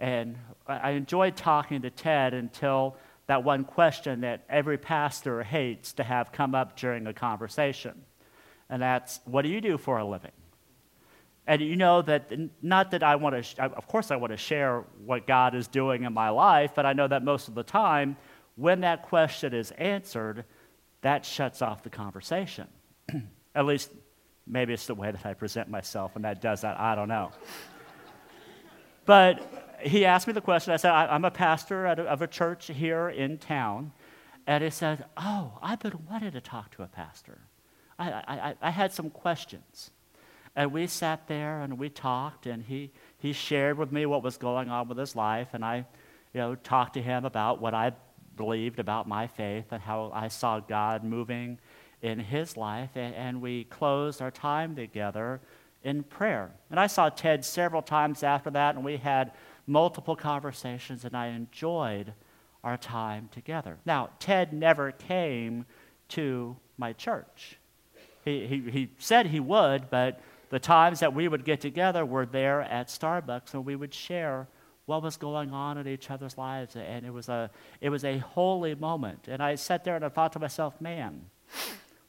And 0.00 0.36
I 0.66 0.90
enjoyed 0.90 1.36
talking 1.36 1.82
to 1.82 1.90
Ted 1.90 2.34
until 2.34 2.96
that 3.28 3.44
one 3.44 3.62
question 3.62 4.22
that 4.22 4.42
every 4.48 4.78
pastor 4.78 5.44
hates 5.44 5.92
to 5.92 6.02
have 6.02 6.32
come 6.32 6.56
up 6.56 6.76
during 6.76 7.06
a 7.06 7.14
conversation. 7.14 8.02
And 8.68 8.82
that's, 8.82 9.20
what 9.26 9.42
do 9.42 9.48
you 9.48 9.60
do 9.60 9.78
for 9.78 9.98
a 9.98 10.04
living? 10.04 10.32
And 11.46 11.62
you 11.62 11.76
know 11.76 12.02
that, 12.02 12.32
not 12.62 12.90
that 12.90 13.04
I 13.04 13.14
want 13.14 13.44
to, 13.44 13.62
of 13.62 13.86
course, 13.86 14.10
I 14.10 14.16
want 14.16 14.32
to 14.32 14.36
share 14.36 14.84
what 15.04 15.26
God 15.26 15.54
is 15.54 15.68
doing 15.68 16.02
in 16.02 16.12
my 16.12 16.30
life, 16.30 16.72
but 16.74 16.84
I 16.84 16.94
know 16.94 17.06
that 17.06 17.22
most 17.22 17.46
of 17.46 17.54
the 17.54 17.62
time, 17.62 18.16
when 18.56 18.80
that 18.80 19.02
question 19.02 19.52
is 19.52 19.70
answered, 19.72 20.44
that 21.02 21.24
shuts 21.24 21.62
off 21.62 21.82
the 21.82 21.90
conversation. 21.90 22.66
At 23.54 23.66
least, 23.66 23.90
maybe 24.46 24.72
it's 24.72 24.86
the 24.86 24.94
way 24.94 25.10
that 25.10 25.26
I 25.26 25.34
present 25.34 25.68
myself, 25.68 26.16
and 26.16 26.24
that 26.24 26.40
does 26.40 26.62
that. 26.62 26.78
I 26.78 26.94
don't 26.94 27.08
know. 27.08 27.30
but 29.04 29.78
he 29.80 30.04
asked 30.04 30.26
me 30.26 30.32
the 30.32 30.40
question. 30.40 30.72
I 30.72 30.76
said, 30.76 30.92
I'm 30.92 31.24
a 31.24 31.30
pastor 31.30 31.86
of 31.86 32.22
a 32.22 32.26
church 32.26 32.66
here 32.68 33.08
in 33.08 33.38
town. 33.38 33.92
And 34.46 34.62
he 34.62 34.70
said, 34.70 35.04
Oh, 35.16 35.58
I've 35.62 35.80
been 35.80 35.98
wanting 36.10 36.32
to 36.32 36.40
talk 36.40 36.74
to 36.76 36.82
a 36.82 36.86
pastor. 36.86 37.38
I, 37.98 38.10
I, 38.10 38.54
I 38.60 38.70
had 38.70 38.92
some 38.92 39.10
questions. 39.10 39.90
And 40.56 40.72
we 40.72 40.86
sat 40.86 41.26
there 41.26 41.62
and 41.62 41.78
we 41.78 41.88
talked, 41.88 42.46
and 42.46 42.62
he, 42.62 42.92
he 43.18 43.32
shared 43.32 43.76
with 43.76 43.90
me 43.90 44.06
what 44.06 44.22
was 44.22 44.36
going 44.36 44.70
on 44.70 44.88
with 44.88 44.98
his 44.98 45.16
life. 45.16 45.48
And 45.52 45.64
I 45.64 45.86
you 46.32 46.40
know, 46.40 46.54
talked 46.56 46.94
to 46.94 47.02
him 47.02 47.24
about 47.24 47.60
what 47.60 47.74
I 47.74 47.92
believed 48.36 48.78
about 48.78 49.08
my 49.08 49.26
faith 49.26 49.66
and 49.70 49.82
how 49.82 50.10
I 50.14 50.28
saw 50.28 50.60
God 50.60 51.04
moving 51.04 51.58
in 52.02 52.18
his 52.18 52.56
life. 52.56 52.90
And, 52.96 53.40
we 53.40 53.64
closed 53.64 54.20
our 54.20 54.30
time 54.30 54.76
together 54.76 55.40
in 55.82 56.02
prayer. 56.02 56.50
And 56.70 56.78
I 56.78 56.86
saw 56.86 57.08
Ted 57.08 57.44
several 57.44 57.82
times 57.82 58.22
after 58.22 58.50
that, 58.50 58.74
and 58.74 58.84
we 58.84 58.96
had 58.96 59.32
multiple 59.66 60.16
conversations, 60.16 61.04
and 61.04 61.16
I 61.16 61.28
enjoyed 61.28 62.12
our 62.62 62.76
time 62.76 63.28
together. 63.32 63.78
Now, 63.84 64.10
Ted 64.18 64.52
never 64.52 64.92
came 64.92 65.66
to 66.10 66.56
my 66.78 66.92
church. 66.92 67.58
He, 68.24 68.46
he, 68.46 68.70
he 68.70 68.90
said 68.98 69.26
he 69.26 69.40
would, 69.40 69.90
but 69.90 70.20
the 70.48 70.58
times 70.58 71.00
that 71.00 71.14
we 71.14 71.28
would 71.28 71.44
get 71.44 71.60
together 71.60 72.04
were 72.06 72.26
there 72.26 72.62
at 72.62 72.88
Starbucks, 72.88 73.54
and 73.54 73.64
we 73.64 73.76
would 73.76 73.92
share 73.92 74.46
what 74.86 75.02
was 75.02 75.16
going 75.16 75.52
on 75.52 75.78
in 75.78 75.88
each 75.88 76.10
other's 76.10 76.36
lives. 76.36 76.76
And 76.76 77.06
it 77.06 77.12
was 77.12 77.28
a, 77.28 77.50
it 77.80 77.88
was 77.88 78.04
a 78.04 78.18
holy 78.18 78.74
moment. 78.74 79.28
And 79.28 79.42
I 79.42 79.54
sat 79.54 79.84
there 79.84 79.96
and 79.96 80.04
I 80.04 80.08
thought 80.08 80.32
to 80.34 80.38
myself, 80.38 80.80
man, 80.80 81.26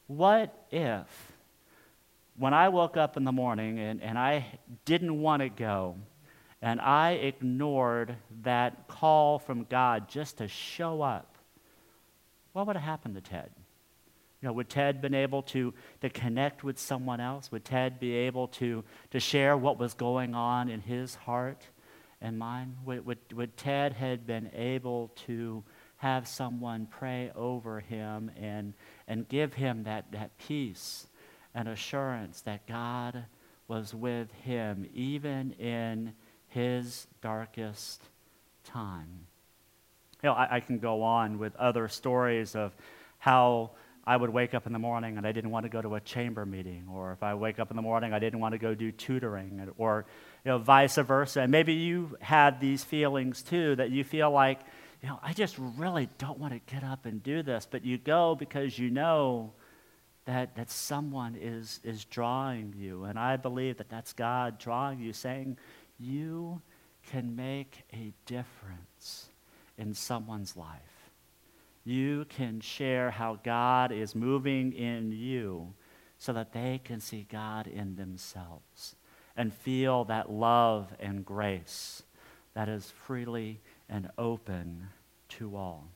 what 0.06 0.66
if 0.70 1.06
when 2.38 2.52
I 2.52 2.68
woke 2.68 2.96
up 2.96 3.16
in 3.16 3.24
the 3.24 3.32
morning 3.32 3.78
and, 3.78 4.02
and 4.02 4.18
I 4.18 4.46
didn't 4.84 5.20
want 5.20 5.40
to 5.40 5.48
go, 5.48 5.96
and 6.62 6.80
I 6.80 7.12
ignored 7.12 8.16
that 8.42 8.88
call 8.88 9.38
from 9.38 9.64
God 9.64 10.08
just 10.08 10.38
to 10.38 10.48
show 10.48 11.02
up, 11.02 11.36
what 12.52 12.66
would 12.66 12.76
have 12.76 12.84
happened 12.84 13.14
to 13.14 13.20
Ted? 13.20 13.50
You 14.40 14.48
know, 14.48 14.52
would 14.52 14.68
Ted 14.68 15.00
been 15.00 15.14
able 15.14 15.42
to, 15.44 15.72
to 16.02 16.10
connect 16.10 16.62
with 16.62 16.78
someone 16.78 17.20
else? 17.20 17.50
Would 17.52 17.64
Ted 17.64 17.98
be 17.98 18.12
able 18.12 18.48
to, 18.48 18.84
to 19.10 19.20
share 19.20 19.56
what 19.56 19.78
was 19.78 19.94
going 19.94 20.34
on 20.34 20.68
in 20.68 20.80
his 20.80 21.14
heart? 21.14 21.66
And 22.20 22.38
mine? 22.38 22.76
Would, 22.84 23.06
would, 23.06 23.32
would 23.32 23.56
Ted 23.56 23.92
had 23.92 24.26
been 24.26 24.50
able 24.54 25.12
to 25.26 25.64
have 25.98 26.28
someone 26.28 26.86
pray 26.86 27.30
over 27.34 27.80
him 27.80 28.30
and, 28.40 28.74
and 29.08 29.28
give 29.28 29.54
him 29.54 29.84
that, 29.84 30.12
that 30.12 30.36
peace 30.38 31.06
and 31.54 31.68
assurance 31.68 32.42
that 32.42 32.66
God 32.66 33.24
was 33.68 33.94
with 33.94 34.30
him 34.32 34.86
even 34.94 35.52
in 35.52 36.12
his 36.48 37.06
darkest 37.22 38.02
time. 38.62 39.26
You 40.22 40.30
know, 40.30 40.34
I, 40.34 40.56
I 40.56 40.60
can 40.60 40.78
go 40.78 41.02
on 41.02 41.38
with 41.38 41.56
other 41.56 41.88
stories 41.88 42.54
of 42.54 42.74
how 43.18 43.72
I 44.06 44.16
would 44.16 44.30
wake 44.30 44.54
up 44.54 44.66
in 44.66 44.72
the 44.72 44.78
morning 44.78 45.18
and 45.18 45.26
I 45.26 45.32
didn't 45.32 45.50
want 45.50 45.64
to 45.64 45.68
go 45.68 45.82
to 45.82 45.96
a 45.96 46.00
chamber 46.00 46.46
meeting, 46.46 46.86
or 46.92 47.12
if 47.12 47.22
I 47.22 47.34
wake 47.34 47.58
up 47.58 47.70
in 47.70 47.76
the 47.76 47.82
morning, 47.82 48.12
I 48.12 48.18
didn't 48.18 48.38
want 48.38 48.52
to 48.52 48.58
go 48.58 48.74
do 48.74 48.92
tutoring, 48.92 49.68
or 49.78 50.06
you 50.46 50.52
know, 50.52 50.58
vice 50.58 50.94
versa. 50.94 51.40
And 51.40 51.50
maybe 51.50 51.72
you 51.72 52.16
had 52.20 52.60
these 52.60 52.84
feelings 52.84 53.42
too 53.42 53.74
that 53.74 53.90
you 53.90 54.04
feel 54.04 54.30
like, 54.30 54.60
you 55.02 55.08
know, 55.08 55.18
I 55.20 55.32
just 55.32 55.56
really 55.58 56.08
don't 56.18 56.38
want 56.38 56.52
to 56.52 56.72
get 56.72 56.84
up 56.84 57.04
and 57.04 57.20
do 57.20 57.42
this, 57.42 57.66
but 57.68 57.84
you 57.84 57.98
go 57.98 58.36
because 58.36 58.78
you 58.78 58.88
know 58.88 59.54
that, 60.24 60.54
that 60.54 60.70
someone 60.70 61.34
is, 61.34 61.80
is 61.82 62.04
drawing 62.04 62.74
you. 62.78 63.02
And 63.04 63.18
I 63.18 63.36
believe 63.36 63.78
that 63.78 63.88
that's 63.88 64.12
God 64.12 64.60
drawing 64.60 65.00
you, 65.00 65.12
saying, 65.12 65.58
you 65.98 66.62
can 67.10 67.34
make 67.34 67.82
a 67.92 68.12
difference 68.24 69.30
in 69.76 69.94
someone's 69.94 70.56
life 70.56 70.80
you 71.88 72.24
can 72.28 72.58
share 72.60 73.12
how 73.12 73.38
God 73.44 73.92
is 73.92 74.16
moving 74.16 74.72
in 74.72 75.12
you 75.12 75.72
so 76.18 76.32
that 76.32 76.52
they 76.52 76.80
can 76.82 76.98
see 76.98 77.24
God 77.30 77.68
in 77.68 77.94
themselves 77.94 78.95
and 79.36 79.52
feel 79.52 80.04
that 80.04 80.30
love 80.30 80.92
and 81.00 81.24
grace 81.24 82.02
that 82.54 82.68
is 82.68 82.90
freely 83.04 83.60
and 83.88 84.10
open 84.16 84.88
to 85.28 85.56
all. 85.56 85.88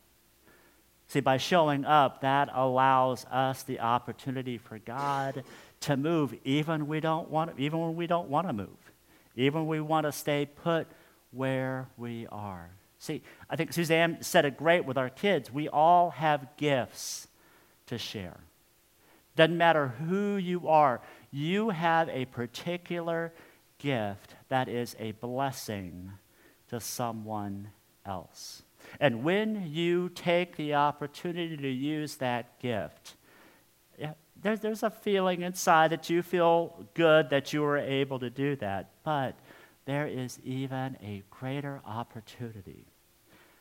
See, 1.09 1.21
by 1.21 1.39
showing 1.39 1.85
up, 1.85 2.21
that 2.21 2.51
allows 2.53 3.25
us 3.25 3.63
the 3.65 3.81
opportunity 3.81 4.59
for 4.59 4.79
God 4.79 5.43
to 5.81 5.97
move 5.97 6.35
even 6.45 6.87
we 6.87 7.01
don't 7.01 7.31
want 7.31 7.59
even 7.59 7.81
when 7.81 7.97
we 7.97 8.07
don't 8.07 8.29
want 8.29 8.47
to 8.47 8.53
move. 8.53 8.69
Even 9.35 9.67
when 9.67 9.69
we 9.69 9.81
want 9.81 10.05
to 10.07 10.13
stay 10.13 10.47
put 10.47 10.87
where 11.33 11.89
we 11.97 12.27
are. 12.31 12.71
See, 12.99 13.23
I 13.49 13.57
think 13.57 13.73
Suzanne 13.73 14.19
said 14.21 14.45
it 14.45 14.57
great 14.57 14.85
with 14.85 14.99
our 14.99 15.09
kids. 15.09 15.51
We 15.51 15.69
all 15.69 16.11
have 16.11 16.47
gifts 16.59 17.27
to 17.87 17.97
share. 17.97 18.37
Doesn't 19.37 19.57
matter 19.57 19.89
who 19.89 20.37
you 20.37 20.69
are, 20.69 21.01
you 21.31 21.71
have 21.71 22.09
a 22.09 22.25
particular 22.27 23.33
gift 23.79 24.35
that 24.49 24.69
is 24.69 24.97
a 24.99 25.13
blessing 25.13 26.13
to 26.69 26.81
someone 26.81 27.71
else. 28.05 28.63
And 28.99 29.23
when 29.23 29.71
you 29.71 30.09
take 30.11 30.57
the 30.57 30.75
opportunity 30.75 31.57
to 31.57 31.69
use 31.69 32.17
that 32.17 32.59
gift, 32.61 33.17
there's, 34.43 34.83
a 34.83 34.91
feeling 34.91 35.43
inside 35.43 35.93
that 35.93 36.09
you 36.09 36.23
feel 36.23 36.87
good 36.95 37.29
that 37.31 37.53
you 37.53 37.61
were 37.61 37.77
able 37.77 38.19
to 38.21 38.31
do 38.31 38.57
that. 38.57 38.91
But 39.05 39.39
there 39.85 40.07
is 40.07 40.39
even 40.45 40.97
a 41.03 41.23
greater 41.31 41.81
opportunity 41.85 42.87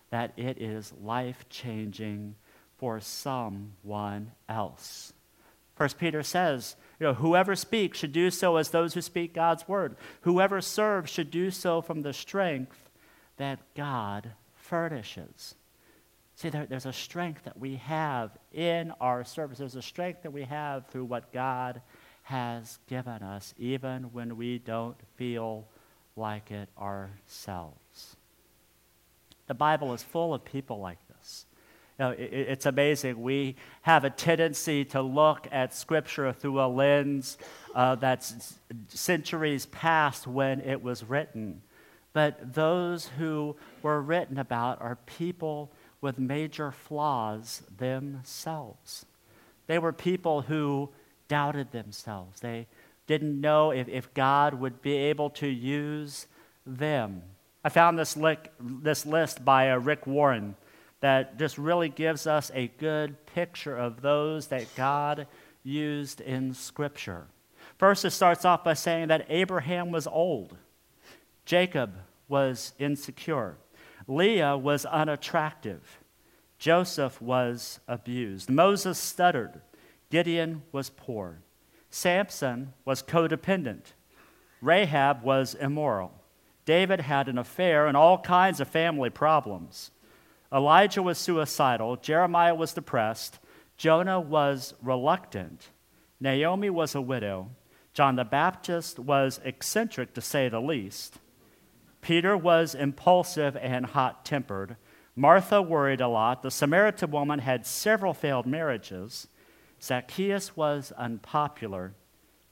that 0.10 0.32
it 0.38 0.62
is 0.62 0.94
life 1.02 1.46
changing 1.50 2.36
for 2.78 3.00
someone 3.00 4.32
else. 4.48 5.14
First 5.80 5.98
Peter 5.98 6.24
says, 6.24 6.76
you 7.00 7.06
know, 7.08 7.14
whoever 7.14 7.56
speaks 7.56 8.00
should 8.00 8.12
do 8.12 8.30
so 8.32 8.58
as 8.58 8.70
those 8.70 8.96
who 8.96 9.02
speak 9.02 9.34
God's 9.34 9.66
word. 9.66 9.96
Whoever 10.22 10.60
serves 10.60 11.10
should 11.10 11.32
do 11.32 11.50
so 11.50 11.82
from 11.82 12.02
the 12.02 12.12
strength 12.12 12.90
that 13.38 13.60
God 13.78 14.34
furnishes. 14.56 15.56
See, 16.36 16.50
there, 16.50 16.66
there's 16.66 16.86
a 16.86 16.92
strength 16.92 17.46
that 17.46 17.58
we 17.58 17.78
have 17.78 18.32
in 18.52 18.92
our 19.00 19.24
service. 19.24 19.60
There's 19.60 19.78
a 19.78 19.82
strength 19.82 20.24
that 20.24 20.34
we 20.34 20.44
have 20.44 20.86
through 20.88 21.06
what 21.06 21.32
God 21.32 21.82
has 22.24 22.78
given 22.88 23.24
us, 23.24 23.54
even 23.58 24.12
when 24.12 24.36
we 24.36 24.60
don't 24.60 24.98
feel 25.16 25.66
like 26.18 26.52
it 26.52 26.68
ourselves. 26.78 28.18
The 29.48 29.54
Bible 29.54 29.94
is 29.94 30.04
full 30.04 30.34
of 30.34 30.44
people 30.44 30.82
like. 30.82 30.98
You 32.00 32.06
know, 32.06 32.12
it, 32.12 32.32
it's 32.32 32.66
amazing. 32.66 33.22
We 33.22 33.58
have 33.82 34.06
a 34.06 34.10
tendency 34.10 34.86
to 34.86 35.02
look 35.02 35.48
at 35.52 35.76
Scripture 35.76 36.32
through 36.32 36.62
a 36.62 36.68
lens 36.68 37.38
uh, 37.76 37.96
that's 37.96 38.56
centuries 38.88 39.66
past 39.66 40.26
when 40.26 40.62
it 40.62 40.82
was 40.82 41.04
written. 41.04 41.62
But 42.14 42.54
those 42.54 43.08
who 43.18 43.58
were 43.84 44.02
written 44.02 44.38
about 44.38 44.82
are 44.82 44.98
people 45.06 45.72
with 46.02 46.18
major 46.18 46.72
flaws 46.72 47.64
themselves. 47.78 49.06
They 49.68 49.78
were 49.78 49.92
people 49.92 50.42
who 50.42 50.90
doubted 51.28 51.72
themselves. 51.72 52.40
They 52.40 52.68
didn't 53.08 53.40
know 53.40 53.72
if, 53.72 53.90
if 53.90 54.14
God 54.14 54.54
would 54.54 54.82
be 54.82 54.96
able 54.96 55.30
to 55.32 55.48
use 55.48 56.28
them. 56.66 57.24
I 57.64 57.70
found 57.70 58.00
this, 58.00 58.16
lick, 58.16 58.54
this 58.60 59.06
list 59.06 59.44
by 59.44 59.72
uh, 59.72 59.78
Rick 59.78 60.08
Warren 60.08 60.56
that 61.02 61.38
just 61.38 61.58
really 61.58 61.90
gives 61.90 62.28
us 62.28 62.52
a 62.54 62.68
good 62.78 63.26
picture 63.28 63.78
of 63.78 64.02
those 64.02 64.48
that 64.48 64.66
God 64.76 65.28
used 65.64 66.22
in 66.22 66.54
Scripture. 66.54 67.28
First, 67.78 68.04
it 68.04 68.12
starts 68.12 68.44
off 68.44 68.64
by 68.64 68.74
saying 68.74 69.08
that 69.08 69.26
Abraham 69.30 69.92
was 69.92 70.08
old, 70.08 70.58
Jacob 71.46 71.96
was 72.28 72.74
insecure, 72.80 73.58
Leah 74.08 74.58
was 74.58 74.86
unattractive, 74.86 76.00
Joseph 76.58 77.22
was 77.22 77.80
abused, 77.88 78.50
Moses 78.50 78.98
stuttered, 78.98 79.62
Gideon 80.10 80.64
was 80.72 80.90
poor, 80.90 81.40
Samson 81.90 82.74
was 82.84 83.02
codependent, 83.02 83.94
Rahab 84.62 85.24
was 85.24 85.56
immoral, 85.56 86.12
David 86.66 87.02
had 87.02 87.30
an 87.30 87.38
affair 87.38 87.88
and 87.88 87.96
all 87.96 88.20
kinds 88.20 88.60
of 88.60 88.68
family 88.68 89.10
problems. 89.10 89.92
Elijah 90.52 91.04
was 91.04 91.18
suicidal, 91.18 91.96
Jeremiah 91.98 92.56
was 92.56 92.74
depressed, 92.74 93.40
Jonah 93.78 94.20
was 94.20 94.74
reluctant, 94.82 95.70
Naomi 96.20 96.70
was 96.70 96.96
a 96.96 97.02
widow, 97.02 97.52
John 97.94 98.16
the 98.16 98.24
Baptist 98.24 98.98
was 98.98 99.40
eccentric 99.44 100.14
to 100.16 100.22
say 100.22 100.50
the 100.50 100.60
least, 100.60 101.20
Peter 102.02 102.36
was 102.36 102.74
impulsive 102.74 103.56
and 103.58 103.86
hot 103.86 104.26
tempered, 104.26 104.76
Martha 105.16 105.62
worried 105.62 106.02
a 106.02 106.08
lot, 106.08 106.42
the 106.42 106.50
Samaritan 106.50 107.12
woman 107.12 107.40
had 107.40 107.66
several 107.66 108.14
failed 108.14 108.48
marriages, 108.48 109.28
Zacchaeus 109.82 110.58
was 110.58 110.92
unpopular, 110.94 111.94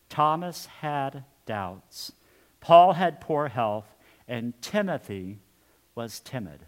Thomas 0.08 0.68
had 0.82 1.24
doubts, 1.48 2.12
Paul 2.60 2.94
had 2.94 3.22
poor 3.22 3.48
health, 3.48 3.96
and 4.28 4.54
Timothy 4.62 5.40
was 5.96 6.20
timid 6.20 6.66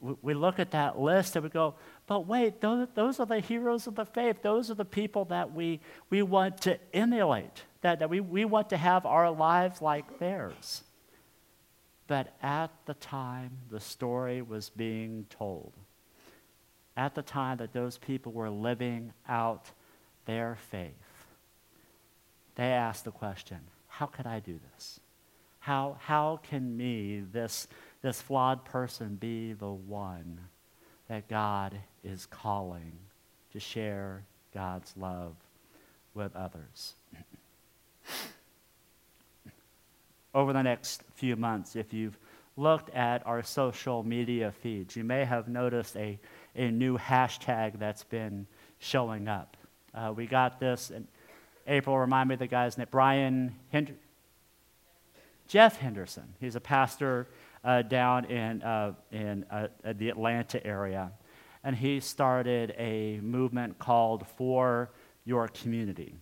we 0.00 0.34
look 0.34 0.58
at 0.58 0.70
that 0.72 0.98
list 0.98 1.36
and 1.36 1.42
we 1.42 1.50
go, 1.50 1.74
but 2.06 2.26
wait, 2.26 2.60
those, 2.60 3.20
are 3.20 3.26
the 3.26 3.40
heroes 3.40 3.86
of 3.86 3.94
the 3.94 4.04
faith. 4.04 4.42
Those 4.42 4.70
are 4.70 4.74
the 4.74 4.84
people 4.84 5.24
that 5.26 5.52
we, 5.52 5.80
we 6.10 6.22
want 6.22 6.60
to 6.62 6.78
emulate, 6.92 7.62
that, 7.82 7.98
that 7.98 8.10
we, 8.10 8.20
we 8.20 8.44
want 8.44 8.70
to 8.70 8.76
have 8.76 9.06
our 9.06 9.30
lives 9.30 9.80
like 9.80 10.18
theirs. 10.18 10.82
But 12.06 12.34
at 12.42 12.70
the 12.86 12.94
time 12.94 13.52
the 13.70 13.80
story 13.80 14.42
was 14.42 14.70
being 14.70 15.26
told, 15.30 15.72
at 16.96 17.14
the 17.14 17.22
time 17.22 17.58
that 17.58 17.72
those 17.72 17.98
people 17.98 18.32
were 18.32 18.50
living 18.50 19.12
out 19.28 19.70
their 20.26 20.56
faith, 20.70 20.92
they 22.56 22.70
asked 22.70 23.04
the 23.04 23.10
question 23.10 23.58
how 23.88 24.06
could 24.06 24.26
I 24.26 24.40
do 24.40 24.58
this? 24.72 24.98
How, 25.60 25.96
how 26.00 26.40
can 26.42 26.76
me, 26.76 27.20
this 27.32 27.68
this 28.04 28.20
flawed 28.20 28.66
person 28.66 29.14
be 29.14 29.54
the 29.54 29.70
one 29.70 30.38
that 31.08 31.26
God 31.26 31.74
is 32.04 32.26
calling 32.26 32.92
to 33.54 33.58
share 33.58 34.24
God's 34.52 34.92
love 34.94 35.34
with 36.12 36.36
others. 36.36 36.96
Over 40.34 40.52
the 40.52 40.60
next 40.60 41.02
few 41.14 41.34
months, 41.34 41.76
if 41.76 41.94
you've 41.94 42.18
looked 42.58 42.94
at 42.94 43.26
our 43.26 43.42
social 43.42 44.02
media 44.02 44.52
feeds, 44.52 44.94
you 44.96 45.02
may 45.02 45.24
have 45.24 45.48
noticed 45.48 45.96
a, 45.96 46.18
a 46.54 46.70
new 46.70 46.98
hashtag 46.98 47.78
that's 47.78 48.04
been 48.04 48.46
showing 48.80 49.28
up. 49.28 49.56
Uh, 49.94 50.12
we 50.14 50.26
got 50.26 50.60
this, 50.60 50.90
in 50.90 51.08
April, 51.66 51.96
remind 51.96 52.28
me 52.28 52.34
of 52.34 52.38
the 52.38 52.48
guy's 52.48 52.76
name, 52.76 52.86
Brian 52.90 53.54
Hend- 53.72 53.96
Jeff 55.48 55.78
Henderson. 55.78 56.34
He's 56.38 56.54
a 56.54 56.60
pastor 56.60 57.28
uh, 57.64 57.82
down 57.82 58.26
in, 58.26 58.62
uh, 58.62 58.92
in 59.10 59.44
uh, 59.50 59.68
the 59.96 60.10
Atlanta 60.10 60.64
area. 60.66 61.12
And 61.62 61.74
he 61.74 62.00
started 62.00 62.74
a 62.76 63.20
movement 63.20 63.78
called 63.78 64.26
For 64.36 64.90
Your 65.24 65.48
Community. 65.48 66.14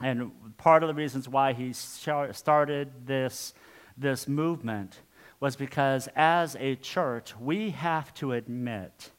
And 0.00 0.30
part 0.58 0.82
of 0.82 0.88
the 0.88 0.94
reasons 0.94 1.28
why 1.28 1.54
he 1.54 1.72
started 1.72 3.06
this, 3.06 3.54
this 3.96 4.28
movement 4.28 5.00
was 5.40 5.56
because 5.56 6.08
as 6.14 6.56
a 6.60 6.76
church, 6.76 7.34
we 7.40 7.70
have 7.70 8.12
to 8.14 8.32
admit 8.32 9.10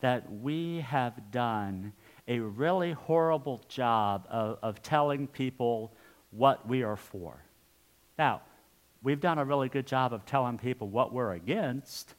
that 0.00 0.30
we 0.30 0.80
have 0.80 1.30
done 1.30 1.92
a 2.28 2.38
really 2.38 2.92
horrible 2.92 3.60
job 3.68 4.26
of, 4.30 4.58
of 4.62 4.82
telling 4.82 5.26
people 5.26 5.92
what 6.30 6.68
we 6.68 6.82
are 6.82 6.96
for. 6.96 7.42
Now, 8.18 8.42
we've 9.02 9.20
done 9.20 9.38
a 9.38 9.44
really 9.44 9.68
good 9.68 9.86
job 9.86 10.12
of 10.12 10.26
telling 10.26 10.58
people 10.58 10.88
what 10.88 11.12
we're 11.12 11.32
against. 11.32 12.14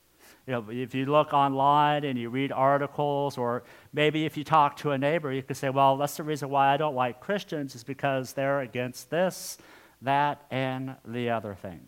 You 0.47 0.53
know, 0.53 0.65
if 0.69 0.95
you 0.95 1.05
look 1.05 1.33
online 1.33 2.03
and 2.03 2.17
you 2.17 2.29
read 2.29 2.51
articles, 2.51 3.37
or 3.37 3.63
maybe 3.93 4.25
if 4.25 4.37
you 4.37 4.43
talk 4.43 4.77
to 4.77 4.91
a 4.91 4.97
neighbor, 4.97 5.31
you 5.31 5.43
can 5.43 5.55
say, 5.55 5.69
well, 5.69 5.97
that's 5.97 6.17
the 6.17 6.23
reason 6.23 6.49
why 6.49 6.73
I 6.73 6.77
don't 6.77 6.95
like 6.95 7.19
Christians, 7.19 7.75
is 7.75 7.83
because 7.83 8.33
they're 8.33 8.61
against 8.61 9.09
this, 9.09 9.57
that, 10.01 10.45
and 10.49 10.95
the 11.05 11.29
other 11.29 11.53
thing. 11.53 11.81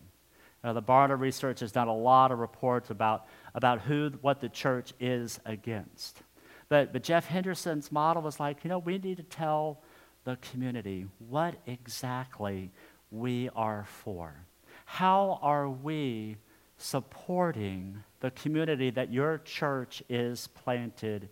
The 0.62 0.80
Barna 0.80 1.18
Research 1.18 1.60
has 1.60 1.72
done 1.72 1.88
a 1.88 1.96
lot 1.96 2.32
of 2.32 2.38
reports 2.38 2.88
about, 2.88 3.26
about 3.54 3.82
who, 3.82 4.12
what 4.22 4.40
the 4.40 4.48
church 4.48 4.94
is 4.98 5.38
against. 5.44 6.22
But, 6.70 6.92
but 6.92 7.02
Jeff 7.02 7.26
Henderson's 7.26 7.92
model 7.92 8.22
was 8.22 8.40
like, 8.40 8.64
you 8.64 8.70
know, 8.70 8.78
we 8.78 8.96
need 8.96 9.18
to 9.18 9.22
tell 9.24 9.82
the 10.24 10.36
community 10.36 11.06
what 11.18 11.56
exactly 11.66 12.70
we 13.10 13.50
are 13.54 13.84
for 13.86 14.46
how 14.84 15.38
are 15.42 15.68
we 15.68 16.36
supporting 16.76 18.02
the 18.20 18.30
community 18.32 18.90
that 18.90 19.12
your 19.12 19.38
church 19.38 20.02
is 20.08 20.48
planted 20.48 21.28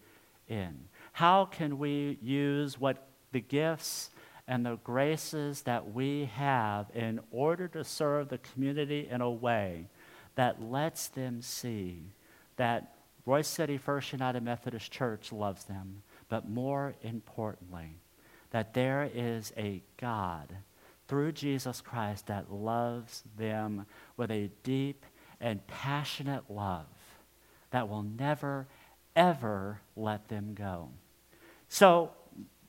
in? 0.48 0.78
How 1.12 1.44
can 1.44 1.78
we 1.78 2.18
use 2.22 2.80
what 2.80 3.06
the 3.32 3.40
gifts 3.40 4.10
and 4.48 4.64
the 4.66 4.76
graces 4.76 5.62
that 5.62 5.92
we 5.92 6.26
have 6.34 6.86
in 6.94 7.20
order 7.30 7.68
to 7.68 7.84
serve 7.84 8.28
the 8.28 8.38
community 8.38 9.08
in 9.10 9.20
a 9.20 9.30
way 9.30 9.86
that 10.34 10.62
lets 10.62 11.08
them 11.08 11.42
see 11.42 12.02
that 12.56 12.94
Royse 13.26 13.46
City 13.46 13.78
First 13.78 14.12
United 14.12 14.42
Methodist 14.42 14.90
Church 14.90 15.32
loves 15.32 15.64
them, 15.64 16.02
but 16.28 16.48
more 16.48 16.94
importantly, 17.02 18.00
that 18.50 18.74
there 18.74 19.08
is 19.14 19.52
a 19.56 19.82
God 19.96 20.48
through 21.12 21.30
Jesus 21.30 21.82
Christ 21.82 22.28
that 22.28 22.50
loves 22.50 23.22
them 23.36 23.84
with 24.16 24.30
a 24.30 24.50
deep 24.62 25.04
and 25.42 25.66
passionate 25.66 26.44
love 26.48 26.86
that 27.70 27.86
will 27.86 28.02
never, 28.02 28.66
ever 29.14 29.82
let 29.94 30.28
them 30.28 30.54
go. 30.54 30.88
So, 31.68 32.12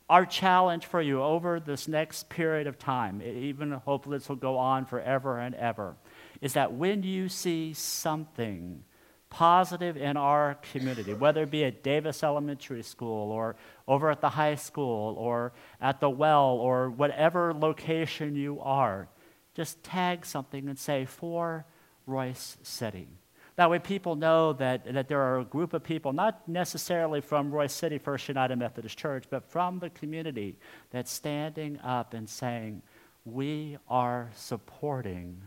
our 0.10 0.25
challenge 0.25 0.88
for 0.88 1.01
you 1.01 1.23
over 1.23 1.62
this 1.62 1.88
next 1.88 2.27
period 2.27 2.67
of 2.67 2.77
time, 2.77 3.21
even 3.21 3.71
hopefully 3.71 4.17
this 4.17 4.27
will 4.27 4.36
go 4.36 4.58
on 4.58 4.88
forever 4.88 5.39
and 5.39 5.56
ever, 5.56 5.95
is 6.41 6.51
that 6.51 6.73
when 6.73 7.01
you 7.01 7.29
see 7.29 7.71
something 7.71 8.84
positive 9.33 9.97
in 9.97 10.15
our 10.15 10.59
community, 10.71 11.11
whether 11.11 11.41
it 11.41 11.49
be 11.49 11.65
at 11.65 11.81
Davis 11.81 12.21
Elementary 12.21 12.83
School 12.83 13.31
or 13.31 13.55
over 13.87 14.11
at 14.11 14.21
the 14.21 14.29
high 14.29 14.53
school 14.53 15.15
or 15.17 15.53
at 15.81 15.99
the 15.99 16.09
well 16.09 16.51
or 16.51 16.91
whatever 16.91 17.51
location 17.51 18.35
you 18.35 18.59
are, 18.61 19.07
just 19.55 19.83
tag 19.83 20.23
something 20.23 20.69
and 20.69 20.77
say, 20.77 21.05
for 21.05 21.65
Royse 22.07 22.57
City. 22.61 23.07
That 23.55 23.71
way, 23.71 23.79
people 23.79 24.15
know 24.15 24.53
that, 24.53 24.93
that 24.93 25.07
there 25.07 25.21
are 25.21 25.39
a 25.39 25.45
group 25.45 25.73
of 25.73 25.83
people, 25.83 26.13
not 26.13 26.47
necessarily 26.47 27.19
from 27.19 27.51
Royse 27.51 27.71
City 27.71 27.97
First 27.97 28.27
United 28.27 28.57
Methodist 28.57 28.99
Church, 28.99 29.23
but 29.31 29.49
from 29.49 29.79
the 29.79 29.89
community 29.89 30.57
that's 30.91 31.11
standing 31.11 31.79
up 31.79 32.13
and 32.13 32.29
saying, 32.29 32.83
We 33.25 33.79
are 33.87 34.29
supporting 34.35 35.41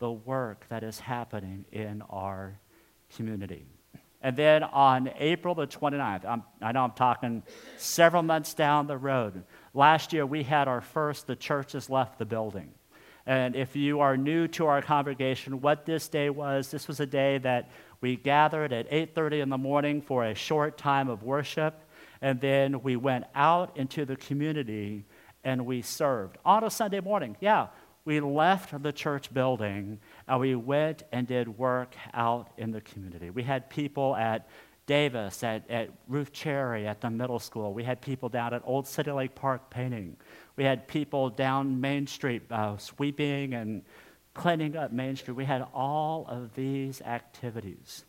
the 0.00 0.10
work 0.10 0.66
that 0.70 0.82
is 0.82 0.98
happening 0.98 1.66
in 1.70 2.02
our 2.10 2.58
community. 3.16 3.66
And 4.20 4.36
then 4.36 4.64
on 4.64 5.10
April 5.18 5.54
the 5.54 5.66
29th, 5.66 6.24
I'm, 6.24 6.42
i 6.60 6.72
know 6.72 6.82
I'm 6.84 6.92
talking 6.92 7.42
several 7.76 8.22
months 8.22 8.52
down 8.54 8.86
the 8.86 8.96
road, 8.96 9.44
last 9.74 10.12
year 10.12 10.26
we 10.26 10.42
had 10.42 10.66
our 10.66 10.80
first 10.80 11.26
The 11.26 11.36
Church 11.36 11.72
Has 11.72 11.88
Left 11.88 12.18
the 12.18 12.24
Building. 12.24 12.72
And 13.26 13.54
if 13.54 13.76
you 13.76 14.00
are 14.00 14.16
new 14.16 14.48
to 14.48 14.66
our 14.66 14.82
congregation, 14.82 15.60
what 15.60 15.84
this 15.84 16.08
day 16.08 16.30
was, 16.30 16.70
this 16.70 16.88
was 16.88 16.98
a 16.98 17.06
day 17.06 17.38
that 17.38 17.70
we 18.00 18.16
gathered 18.16 18.72
at 18.72 18.90
8:30 18.90 19.40
in 19.42 19.48
the 19.50 19.58
morning 19.58 20.00
for 20.00 20.24
a 20.24 20.34
short 20.34 20.78
time 20.78 21.08
of 21.08 21.22
worship, 21.22 21.84
and 22.22 22.40
then 22.40 22.82
we 22.82 22.96
went 22.96 23.26
out 23.34 23.76
into 23.76 24.04
the 24.04 24.16
community 24.16 25.04
and 25.44 25.66
we 25.66 25.82
served 25.82 26.38
on 26.44 26.64
a 26.64 26.70
Sunday 26.70 27.00
morning. 27.00 27.36
Yeah, 27.40 27.68
we 28.08 28.20
left 28.20 28.82
the 28.82 28.90
church 28.90 29.34
building 29.34 30.00
and 30.26 30.40
we 30.40 30.54
went 30.54 31.02
and 31.12 31.26
did 31.26 31.46
work 31.58 31.94
out 32.14 32.48
in 32.56 32.70
the 32.70 32.80
community. 32.80 33.28
We 33.28 33.42
had 33.42 33.68
people 33.68 34.16
at 34.16 34.48
Davis, 34.86 35.44
at, 35.44 35.68
at 35.68 35.90
Ruth 36.06 36.32
Cherry 36.32 36.86
at 36.86 37.02
the 37.02 37.10
middle 37.10 37.38
school. 37.38 37.74
We 37.74 37.84
had 37.84 38.00
people 38.00 38.30
down 38.30 38.54
at 38.54 38.62
Old 38.64 38.86
City 38.86 39.10
Lake 39.10 39.34
Park 39.34 39.68
painting. 39.68 40.16
We 40.56 40.64
had 40.64 40.88
people 40.88 41.28
down 41.28 41.82
Main 41.82 42.06
Street 42.06 42.50
uh, 42.50 42.78
sweeping 42.78 43.52
and 43.52 43.82
cleaning 44.32 44.74
up 44.74 44.90
Main 44.90 45.14
Street. 45.14 45.34
We 45.34 45.44
had 45.44 45.66
all 45.74 46.24
of 46.30 46.54
these 46.54 47.02
activities 47.02 48.06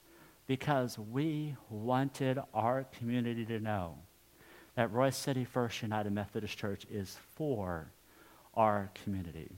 because 0.48 0.98
we 0.98 1.58
wanted 1.70 2.40
our 2.54 2.86
community 2.98 3.46
to 3.48 3.60
know 3.60 3.98
that 4.76 4.94
Royse 4.94 5.16
City 5.16 5.44
First 5.44 5.82
United 5.82 6.14
Methodist 6.14 6.58
Church 6.58 6.86
is 6.90 7.18
for 7.36 7.92
our 8.56 8.92
community. 9.04 9.50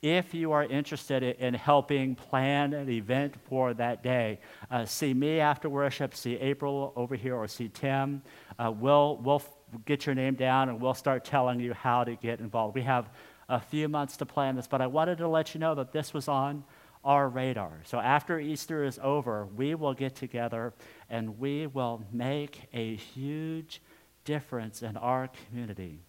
If 0.00 0.32
you 0.32 0.52
are 0.52 0.64
interested 0.64 1.24
in 1.24 1.54
helping 1.54 2.14
plan 2.14 2.72
an 2.72 2.88
event 2.88 3.34
for 3.48 3.74
that 3.74 4.02
day, 4.02 4.38
uh, 4.70 4.84
see 4.84 5.12
me 5.12 5.40
after 5.40 5.68
worship, 5.68 6.14
see 6.14 6.36
April 6.36 6.92
over 6.94 7.16
here, 7.16 7.34
or 7.34 7.48
see 7.48 7.68
Tim. 7.68 8.22
Uh, 8.58 8.70
we'll, 8.70 9.16
we'll 9.16 9.42
get 9.86 10.06
your 10.06 10.14
name 10.14 10.34
down 10.34 10.68
and 10.68 10.80
we'll 10.80 10.94
start 10.94 11.24
telling 11.24 11.58
you 11.58 11.74
how 11.74 12.04
to 12.04 12.14
get 12.14 12.38
involved. 12.38 12.76
We 12.76 12.82
have 12.82 13.10
a 13.48 13.58
few 13.58 13.88
months 13.88 14.16
to 14.18 14.26
plan 14.26 14.54
this, 14.54 14.68
but 14.68 14.80
I 14.80 14.86
wanted 14.86 15.18
to 15.18 15.26
let 15.26 15.52
you 15.52 15.58
know 15.58 15.74
that 15.74 15.92
this 15.92 16.14
was 16.14 16.28
on 16.28 16.62
our 17.04 17.28
radar. 17.28 17.80
So 17.84 17.98
after 17.98 18.38
Easter 18.38 18.84
is 18.84 19.00
over, 19.02 19.46
we 19.46 19.74
will 19.74 19.94
get 19.94 20.14
together 20.14 20.74
and 21.10 21.40
we 21.40 21.66
will 21.66 22.04
make 22.12 22.68
a 22.72 22.94
huge 22.94 23.82
difference 24.24 24.82
in 24.82 24.96
our 24.96 25.28
community 25.28 26.00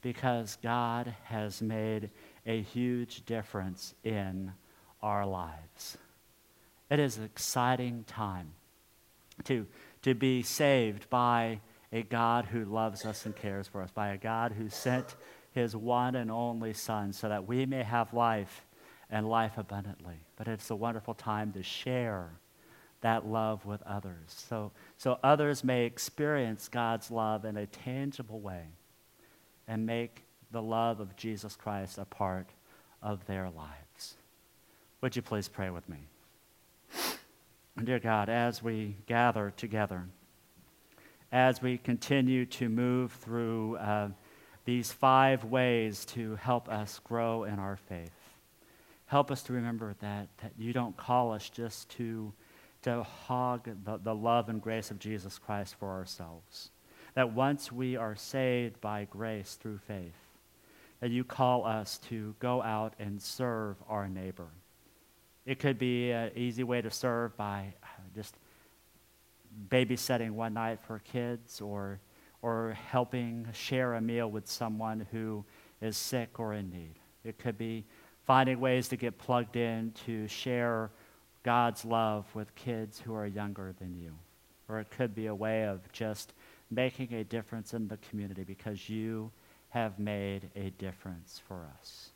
because 0.00 0.56
God 0.62 1.14
has 1.24 1.60
made 1.60 2.10
a 2.46 2.62
huge 2.62 3.24
difference 3.26 3.94
in 4.04 4.52
our 5.02 5.26
lives. 5.26 5.98
It 6.88 7.00
is 7.00 7.18
an 7.18 7.24
exciting 7.24 8.04
time 8.06 8.52
to, 9.44 9.66
to 10.02 10.14
be 10.14 10.42
saved 10.42 11.10
by 11.10 11.60
a 11.92 12.02
God 12.02 12.46
who 12.46 12.64
loves 12.64 13.04
us 13.04 13.26
and 13.26 13.34
cares 13.34 13.68
for 13.68 13.82
us, 13.82 13.90
by 13.90 14.08
a 14.08 14.16
God 14.16 14.52
who 14.52 14.68
sent 14.68 15.16
his 15.52 15.74
one 15.74 16.14
and 16.14 16.30
only 16.30 16.72
Son 16.72 17.12
so 17.12 17.28
that 17.28 17.46
we 17.46 17.66
may 17.66 17.82
have 17.82 18.12
life 18.14 18.64
and 19.10 19.28
life 19.28 19.58
abundantly. 19.58 20.20
But 20.36 20.48
it's 20.48 20.70
a 20.70 20.76
wonderful 20.76 21.14
time 21.14 21.52
to 21.52 21.62
share 21.62 22.30
that 23.02 23.26
love 23.26 23.64
with 23.66 23.82
others 23.82 24.16
so, 24.26 24.72
so 24.96 25.18
others 25.22 25.62
may 25.62 25.84
experience 25.84 26.68
God's 26.68 27.10
love 27.10 27.44
in 27.44 27.56
a 27.56 27.66
tangible 27.66 28.40
way 28.40 28.64
and 29.68 29.86
make 29.86 30.25
the 30.50 30.62
love 30.62 31.00
of 31.00 31.16
Jesus 31.16 31.56
Christ 31.56 31.98
a 31.98 32.04
part 32.04 32.50
of 33.02 33.26
their 33.26 33.50
lives. 33.50 34.16
Would 35.00 35.16
you 35.16 35.22
please 35.22 35.48
pray 35.48 35.70
with 35.70 35.88
me? 35.88 35.98
Dear 37.82 37.98
God, 37.98 38.28
as 38.28 38.62
we 38.62 38.96
gather 39.06 39.52
together, 39.54 40.06
as 41.30 41.60
we 41.60 41.76
continue 41.76 42.46
to 42.46 42.68
move 42.68 43.12
through 43.12 43.76
uh, 43.76 44.08
these 44.64 44.92
five 44.92 45.44
ways 45.44 46.04
to 46.06 46.36
help 46.36 46.68
us 46.68 47.00
grow 47.04 47.44
in 47.44 47.58
our 47.58 47.76
faith, 47.76 48.10
help 49.06 49.30
us 49.30 49.42
to 49.44 49.52
remember 49.52 49.94
that, 50.00 50.28
that 50.42 50.52
you 50.56 50.72
don't 50.72 50.96
call 50.96 51.32
us 51.32 51.50
just 51.50 51.90
to, 51.90 52.32
to 52.82 53.02
hog 53.02 53.68
the, 53.84 53.98
the 53.98 54.14
love 54.14 54.48
and 54.48 54.62
grace 54.62 54.90
of 54.90 54.98
Jesus 54.98 55.38
Christ 55.38 55.76
for 55.78 55.90
ourselves. 55.90 56.70
That 57.14 57.32
once 57.32 57.70
we 57.70 57.96
are 57.96 58.16
saved 58.16 58.80
by 58.80 59.06
grace 59.10 59.58
through 59.60 59.78
faith, 59.86 60.25
that 61.00 61.10
you 61.10 61.24
call 61.24 61.64
us 61.64 61.98
to 62.08 62.34
go 62.38 62.62
out 62.62 62.94
and 62.98 63.20
serve 63.20 63.76
our 63.88 64.08
neighbor. 64.08 64.48
It 65.44 65.58
could 65.58 65.78
be 65.78 66.10
an 66.10 66.32
easy 66.34 66.64
way 66.64 66.82
to 66.82 66.90
serve 66.90 67.36
by 67.36 67.74
uh, 67.82 67.86
just 68.14 68.36
babysitting 69.68 70.30
one 70.30 70.54
night 70.54 70.80
for 70.86 70.98
kids 71.00 71.60
or, 71.60 72.00
or 72.42 72.76
helping 72.90 73.46
share 73.52 73.94
a 73.94 74.00
meal 74.00 74.30
with 74.30 74.48
someone 74.48 75.06
who 75.12 75.44
is 75.80 75.96
sick 75.96 76.40
or 76.40 76.54
in 76.54 76.70
need. 76.70 76.94
It 77.24 77.38
could 77.38 77.58
be 77.58 77.84
finding 78.24 78.58
ways 78.60 78.88
to 78.88 78.96
get 78.96 79.18
plugged 79.18 79.56
in 79.56 79.92
to 80.06 80.26
share 80.26 80.90
God's 81.42 81.84
love 81.84 82.26
with 82.34 82.54
kids 82.56 83.00
who 83.00 83.14
are 83.14 83.26
younger 83.26 83.72
than 83.78 83.94
you. 83.94 84.12
Or 84.68 84.80
it 84.80 84.90
could 84.90 85.14
be 85.14 85.26
a 85.26 85.34
way 85.34 85.64
of 85.64 85.80
just 85.92 86.32
making 86.70 87.14
a 87.14 87.22
difference 87.22 87.72
in 87.72 87.86
the 87.86 87.98
community 87.98 88.42
because 88.42 88.88
you 88.88 89.30
have 89.70 89.98
made 89.98 90.50
a 90.54 90.70
difference 90.70 91.40
for 91.46 91.66
us. 91.78 92.10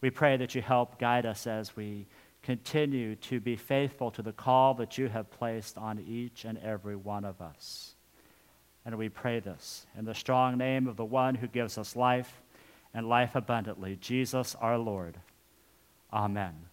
We 0.00 0.10
pray 0.10 0.36
that 0.36 0.54
you 0.54 0.62
help 0.62 0.98
guide 0.98 1.26
us 1.26 1.46
as 1.46 1.74
we 1.76 2.06
continue 2.42 3.16
to 3.16 3.40
be 3.40 3.56
faithful 3.56 4.10
to 4.12 4.22
the 4.22 4.32
call 4.32 4.74
that 4.74 4.96
you 4.96 5.08
have 5.08 5.30
placed 5.30 5.76
on 5.76 5.98
each 5.98 6.44
and 6.44 6.58
every 6.58 6.96
one 6.96 7.24
of 7.24 7.40
us. 7.40 7.94
And 8.84 8.96
we 8.96 9.08
pray 9.08 9.40
this 9.40 9.86
in 9.98 10.04
the 10.04 10.14
strong 10.14 10.56
name 10.56 10.86
of 10.86 10.96
the 10.96 11.04
one 11.04 11.34
who 11.34 11.46
gives 11.46 11.76
us 11.76 11.96
life 11.96 12.40
and 12.94 13.08
life 13.08 13.34
abundantly, 13.34 13.96
Jesus 13.96 14.54
our 14.60 14.78
Lord. 14.78 15.18
Amen. 16.12 16.67